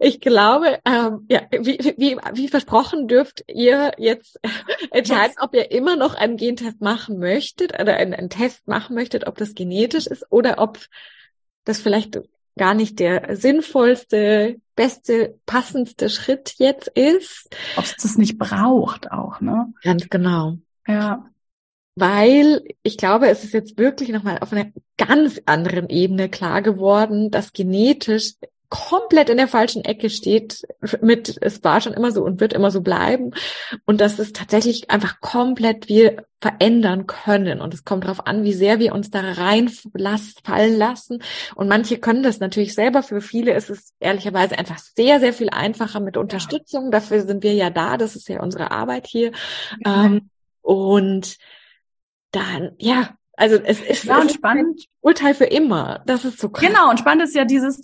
ich 0.00 0.20
glaube, 0.20 0.78
ähm, 0.84 1.26
ja, 1.28 1.42
wie, 1.50 1.78
wie, 1.96 2.16
wie 2.34 2.48
versprochen 2.48 3.08
dürft 3.08 3.44
ihr 3.48 3.92
jetzt 3.98 4.38
entscheiden, 4.90 5.36
ob 5.40 5.54
ihr 5.54 5.70
immer 5.70 5.96
noch 5.96 6.14
einen 6.14 6.36
Gentest 6.36 6.80
machen 6.80 7.18
möchtet 7.18 7.80
oder 7.80 7.96
einen, 7.96 8.14
einen 8.14 8.30
Test 8.30 8.68
machen 8.68 8.94
möchtet, 8.94 9.26
ob 9.26 9.36
das 9.36 9.54
genetisch 9.54 10.06
ist 10.06 10.26
oder 10.30 10.58
ob 10.58 10.78
das 11.64 11.80
vielleicht 11.80 12.20
gar 12.56 12.74
nicht 12.74 12.98
der 12.98 13.36
sinnvollste, 13.36 14.56
beste, 14.74 15.38
passendste 15.46 16.10
Schritt 16.10 16.54
jetzt 16.58 16.88
ist. 16.88 17.48
Ob 17.76 17.84
es 17.84 17.96
das 17.96 18.18
nicht 18.18 18.38
braucht 18.38 19.12
auch, 19.12 19.40
ne? 19.40 19.72
Ganz 19.82 20.08
genau. 20.08 20.58
Ja 20.86 21.28
weil 22.00 22.62
ich 22.82 22.96
glaube, 22.96 23.28
es 23.28 23.44
ist 23.44 23.54
jetzt 23.54 23.78
wirklich 23.78 24.10
nochmal 24.10 24.38
auf 24.40 24.52
einer 24.52 24.66
ganz 24.96 25.40
anderen 25.46 25.88
Ebene 25.88 26.28
klar 26.28 26.62
geworden, 26.62 27.30
dass 27.30 27.52
genetisch 27.52 28.34
komplett 28.70 29.30
in 29.30 29.38
der 29.38 29.48
falschen 29.48 29.84
Ecke 29.84 30.10
steht 30.10 30.62
mit, 31.00 31.38
es 31.40 31.64
war 31.64 31.80
schon 31.80 31.94
immer 31.94 32.12
so 32.12 32.22
und 32.22 32.40
wird 32.40 32.52
immer 32.52 32.70
so 32.70 32.82
bleiben. 32.82 33.30
Und 33.86 34.00
dass 34.00 34.18
es 34.18 34.32
tatsächlich 34.32 34.90
einfach 34.90 35.20
komplett 35.20 35.88
wir 35.88 36.24
verändern 36.40 37.06
können. 37.06 37.62
Und 37.62 37.72
es 37.72 37.84
kommt 37.84 38.04
darauf 38.04 38.26
an, 38.26 38.44
wie 38.44 38.52
sehr 38.52 38.78
wir 38.78 38.94
uns 38.94 39.10
da 39.10 39.20
reinfallen 39.20 40.76
lassen. 40.76 41.22
Und 41.54 41.68
manche 41.68 41.98
können 41.98 42.22
das 42.22 42.40
natürlich 42.40 42.74
selber, 42.74 43.02
für 43.02 43.22
viele 43.22 43.54
ist 43.54 43.70
es 43.70 43.94
ehrlicherweise 44.00 44.58
einfach 44.58 44.78
sehr, 44.78 45.18
sehr 45.18 45.32
viel 45.32 45.48
einfacher 45.48 46.00
mit 46.00 46.18
Unterstützung, 46.18 46.90
dafür 46.90 47.22
sind 47.22 47.42
wir 47.42 47.54
ja 47.54 47.70
da, 47.70 47.96
das 47.96 48.16
ist 48.16 48.28
ja 48.28 48.42
unsere 48.42 48.70
Arbeit 48.70 49.06
hier. 49.06 49.32
Ja. 49.84 50.04
ähm, 50.04 50.30
und 50.60 51.38
dann, 52.30 52.72
ja, 52.78 53.16
also 53.36 53.56
es 53.56 53.80
ist, 53.80 54.04
ja, 54.04 54.20
und 54.20 54.32
spannend. 54.32 54.86
Urteil 55.00 55.34
für 55.34 55.44
immer. 55.44 56.02
Das 56.06 56.24
ist 56.24 56.40
so 56.40 56.48
krass. 56.48 56.66
Genau, 56.66 56.90
und 56.90 56.98
spannend 56.98 57.24
ist 57.24 57.34
ja 57.34 57.44
dieses, 57.44 57.82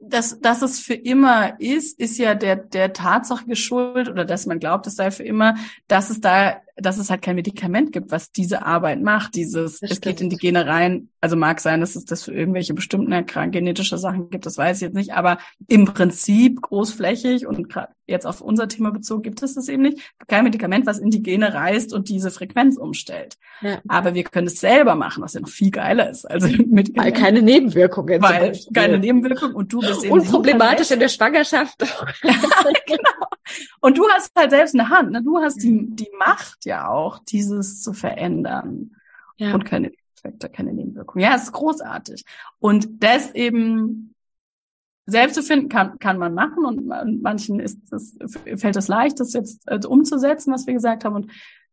dass, 0.00 0.40
dass 0.40 0.62
es 0.62 0.80
für 0.80 0.94
immer 0.94 1.58
ist, 1.60 2.00
ist 2.00 2.18
ja 2.18 2.34
der, 2.34 2.56
der 2.56 2.92
Tatsache 2.92 3.46
geschuldet 3.46 4.08
oder 4.08 4.24
dass 4.24 4.46
man 4.46 4.58
glaubt, 4.58 4.86
es 4.86 4.96
sei 4.96 5.10
für 5.10 5.22
immer, 5.22 5.54
dass 5.86 6.10
es 6.10 6.20
da, 6.20 6.60
dass 6.80 6.98
es 6.98 7.10
halt 7.10 7.22
kein 7.22 7.36
Medikament 7.36 7.92
gibt, 7.92 8.10
was 8.10 8.30
diese 8.30 8.64
Arbeit 8.64 9.02
macht. 9.02 9.34
Dieses, 9.34 9.82
es 9.82 10.00
geht 10.00 10.20
in 10.20 10.30
die 10.30 10.36
Gene 10.36 10.66
rein. 10.66 11.08
Also 11.20 11.36
mag 11.36 11.60
sein, 11.60 11.80
dass 11.80 11.96
es 11.96 12.04
das 12.04 12.22
für 12.22 12.32
irgendwelche 12.32 12.74
bestimmten 12.74 13.12
genetische 13.50 13.98
Sachen 13.98 14.30
gibt, 14.30 14.46
das 14.46 14.56
weiß 14.56 14.78
ich 14.78 14.82
jetzt 14.82 14.94
nicht, 14.94 15.12
aber 15.12 15.38
im 15.66 15.84
Prinzip 15.84 16.62
großflächig 16.62 17.46
und 17.46 17.68
gerade 17.68 17.92
jetzt 18.06 18.26
auf 18.26 18.40
unser 18.40 18.68
Thema 18.68 18.90
bezogen 18.90 19.22
gibt 19.22 19.42
es 19.42 19.54
das 19.54 19.68
eben 19.68 19.82
nicht. 19.82 20.14
Kein 20.26 20.44
Medikament, 20.44 20.86
was 20.86 20.98
in 20.98 21.10
die 21.10 21.22
Gene 21.22 21.52
reist 21.52 21.92
und 21.92 22.08
diese 22.08 22.30
Frequenz 22.30 22.76
umstellt. 22.76 23.36
Ja. 23.60 23.80
Aber 23.86 24.14
wir 24.14 24.24
können 24.24 24.46
es 24.46 24.60
selber 24.60 24.94
machen, 24.94 25.22
was 25.22 25.34
ja 25.34 25.40
noch 25.40 25.48
viel 25.48 25.70
geiler 25.70 26.08
ist. 26.08 26.24
Also 26.24 26.48
mit 26.66 26.96
weil 26.96 27.12
keine 27.12 27.42
Nebenwirkungen. 27.42 28.22
Weil 28.22 28.58
keine 28.72 28.98
Nebenwirkungen 28.98 29.54
und 29.54 29.72
du 29.72 29.80
bist 29.80 30.04
eben 30.04 30.12
unproblematisch 30.12 30.90
in 30.90 31.00
der 31.00 31.08
Schwangerschaft. 31.08 31.78
genau. 32.86 33.26
Und 33.80 33.98
du 33.98 34.08
hast 34.08 34.32
halt 34.36 34.50
selbst 34.50 34.74
eine 34.74 34.88
Hand. 34.88 35.12
Ne? 35.12 35.22
Du 35.22 35.38
hast 35.38 35.62
die 35.62 35.86
die 35.88 36.10
Macht 36.18 36.64
ja 36.68 36.88
auch, 36.88 37.18
dieses 37.18 37.82
zu 37.82 37.92
verändern 37.92 38.92
ja. 39.36 39.54
und 39.54 39.64
keine 39.64 39.92
Effekte, 40.16 40.48
keine 40.48 40.72
Nebenwirkungen. 40.72 41.24
Ja, 41.24 41.34
es 41.34 41.44
ist 41.44 41.52
großartig. 41.52 42.24
Und 42.60 43.02
das 43.02 43.34
eben 43.34 44.14
selbst 45.06 45.34
zu 45.34 45.42
finden 45.42 45.68
kann, 45.68 45.98
kann 45.98 46.18
man 46.18 46.34
machen 46.34 46.64
und 46.64 46.86
manchen 47.22 47.60
ist 47.60 47.80
das, 47.90 48.16
fällt 48.56 48.76
es 48.76 48.88
leicht, 48.88 49.18
das 49.20 49.32
jetzt 49.32 49.62
äh, 49.66 49.80
umzusetzen, 49.86 50.52
was 50.52 50.66
wir 50.66 50.74
gesagt 50.74 51.04
haben 51.04 51.16
und 51.16 51.30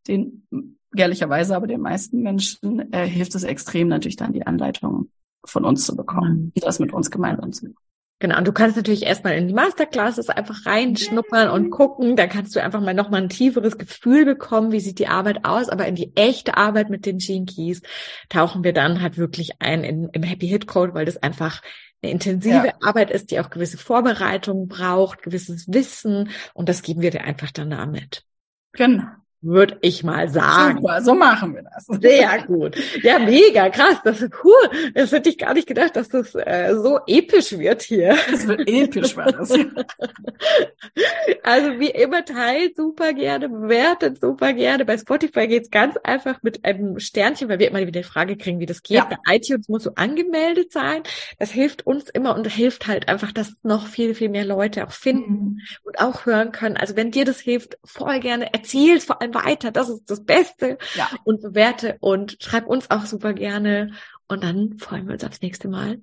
den 0.08 0.48
ehrlicherweise 0.96 1.56
aber 1.56 1.68
den 1.68 1.82
meisten 1.82 2.22
Menschen 2.22 2.94
äh, 2.94 3.06
hilft 3.06 3.36
es 3.36 3.44
extrem 3.44 3.90
natürlich 3.90 4.16
dann 4.16 4.32
die 4.32 4.48
Anleitung 4.48 5.10
von 5.44 5.66
uns 5.66 5.86
zu 5.86 5.96
bekommen, 5.96 6.54
mhm. 6.56 6.62
das 6.62 6.80
mit 6.80 6.94
uns 6.94 7.12
gemeinsam 7.12 7.52
zu 7.52 7.66
machen. 7.66 7.85
Genau, 8.20 8.38
und 8.38 8.48
du 8.48 8.54
kannst 8.54 8.78
natürlich 8.78 9.04
erstmal 9.04 9.34
in 9.38 9.50
die 9.50 9.54
Masterclasses 9.54 10.30
einfach 10.30 10.66
reinschnuppern 10.66 11.50
und 11.50 11.70
gucken. 11.70 12.16
Da 12.16 12.28
kannst 12.28 12.56
du 12.56 12.64
einfach 12.64 12.80
mal 12.80 12.94
nochmal 12.94 13.22
ein 13.22 13.30
tieferes 13.30 13.78
Gefühl 13.78 14.24
bekommen, 14.24 14.72
wie 14.72 14.80
sieht 14.80 15.00
die 15.00 15.08
Arbeit 15.08 15.44
aus. 15.44 15.68
Aber 15.68 15.86
in 15.86 15.96
die 15.96 16.16
echte 16.16 16.56
Arbeit 16.56 16.90
mit 16.90 17.06
den 17.06 17.18
Gene 17.18 17.46
Keys 17.46 17.82
tauchen 18.30 18.64
wir 18.64 18.72
dann 18.72 19.02
halt 19.02 19.18
wirklich 19.18 19.52
ein 19.60 19.84
in, 19.84 20.10
im 20.10 20.24
Happy 20.24 20.48
Hit 20.48 20.66
Code, 20.66 20.94
weil 20.94 21.06
das 21.06 21.18
einfach 21.18 21.62
eine 22.02 22.12
intensive 22.14 22.68
ja. 22.68 22.74
Arbeit 22.82 23.12
ist, 23.12 23.32
die 23.32 23.40
auch 23.42 23.50
gewisse 23.50 23.78
Vorbereitungen 23.78 24.70
braucht, 24.70 25.22
gewisses 25.22 25.68
Wissen 25.68 26.30
und 26.54 26.70
das 26.70 26.84
geben 26.84 27.02
wir 27.02 27.12
dir 27.12 27.26
einfach 27.26 27.52
dann 27.52 27.70
damit. 27.70 28.24
Genau 28.72 29.04
würde 29.46 29.78
ich 29.82 30.04
mal 30.04 30.28
sagen. 30.28 30.80
Super, 30.82 31.02
so 31.02 31.14
machen 31.14 31.56
wir 31.56 31.64
das. 31.64 31.86
Sehr 32.02 32.44
gut. 32.44 32.76
Ja, 33.04 33.20
mega, 33.20 33.70
krass. 33.70 33.98
Das 34.04 34.22
ist 34.22 34.34
cool. 34.44 34.92
Das 34.94 35.12
hätte 35.12 35.30
ich 35.30 35.38
gar 35.38 35.54
nicht 35.54 35.68
gedacht, 35.68 35.96
dass 35.96 36.10
das 36.10 36.34
äh, 36.36 36.76
so 36.76 37.00
episch 37.08 37.58
wird 37.58 37.84
hier. 37.84 38.18
Es 38.34 38.48
wird 38.48 38.68
episch, 38.68 39.16
war 39.16 39.32
das. 39.32 39.52
also 41.44 41.80
wie 41.80 41.92
immer 41.92 42.26
teilt 42.26 42.76
super 42.76 43.14
gerne, 43.14 43.48
bewertet 43.48 44.20
super 44.20 44.54
gerne. 44.54 44.84
Bei 44.84 44.98
Spotify 44.98 45.48
geht's 45.48 45.70
ganz 45.70 45.96
einfach 46.04 46.42
mit 46.42 46.66
einem 46.66 47.00
Sternchen, 47.00 47.48
weil 47.48 47.60
wir 47.60 47.70
immer 47.70 47.80
wieder 47.82 47.92
die 47.92 48.04
Frage 48.04 48.38
kriegen, 48.38 48.60
wie 48.60 48.66
das 48.66 48.82
geht. 48.82 48.98
Ja. 48.98 49.06
Bei 49.06 49.36
iTunes 49.36 49.70
muss 49.70 49.84
so 49.84 49.92
angemeldet 49.96 50.72
sein. 50.72 51.04
Das 51.38 51.52
hilft 51.52 51.86
uns 51.86 52.10
immer 52.10 52.36
und 52.36 52.48
hilft 52.48 52.88
halt 52.88 53.08
einfach, 53.08 53.32
dass 53.32 53.54
noch 53.62 53.88
viel, 53.88 54.16
viel 54.16 54.30
mehr 54.30 54.46
Leute 54.46 54.86
auch 54.86 54.92
finden 54.92 55.32
mhm. 55.32 55.62
und 55.84 56.00
auch 56.00 56.26
hören 56.26 56.52
können. 56.52 56.78
Also 56.78 56.96
wenn 56.96 57.12
dir 57.12 57.26
das 57.26 57.40
hilft, 57.40 57.78
voll 57.84 58.20
gerne 58.20 58.52
erzählt 58.52 59.04
vor 59.04 59.22
allem 59.22 59.35
weiter. 59.36 59.70
Das 59.70 59.90
ist 59.90 60.10
das 60.10 60.26
Beste. 60.26 60.80
Ja. 60.96 61.10
Und 61.24 61.42
bewerte 61.42 61.98
und 62.00 62.38
schreib 62.40 62.66
uns 62.66 62.90
auch 62.90 63.06
super 63.06 63.34
gerne. 63.34 63.92
Und 64.28 64.44
dann 64.44 64.80
freuen 64.80 65.06
wir 65.06 65.14
uns 65.14 65.24
aufs 65.24 65.42
nächste 65.42 65.68
Mal. 65.68 66.02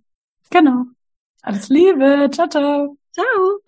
Genau. 0.51 0.85
Alles 1.43 1.69
Liebe. 1.69 2.31
Ciao, 2.33 2.49
ciao. 2.49 2.97
Ciao. 3.13 3.61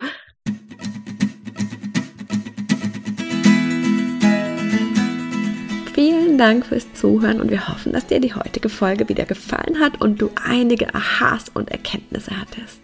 Vielen 5.95 6.39
Dank 6.39 6.67
fürs 6.67 6.93
Zuhören 6.95 7.41
und 7.41 7.51
wir 7.51 7.69
hoffen, 7.69 7.93
dass 7.93 8.07
dir 8.07 8.21
die 8.21 8.35
heutige 8.35 8.69
Folge 8.69 9.09
wieder 9.09 9.25
gefallen 9.27 9.79
hat 9.79 10.01
und 10.01 10.21
du 10.21 10.31
einige 10.35 10.93
Aha's 10.93 11.49
und 11.51 11.71
Erkenntnisse 11.71 12.33
hattest. 12.39 12.84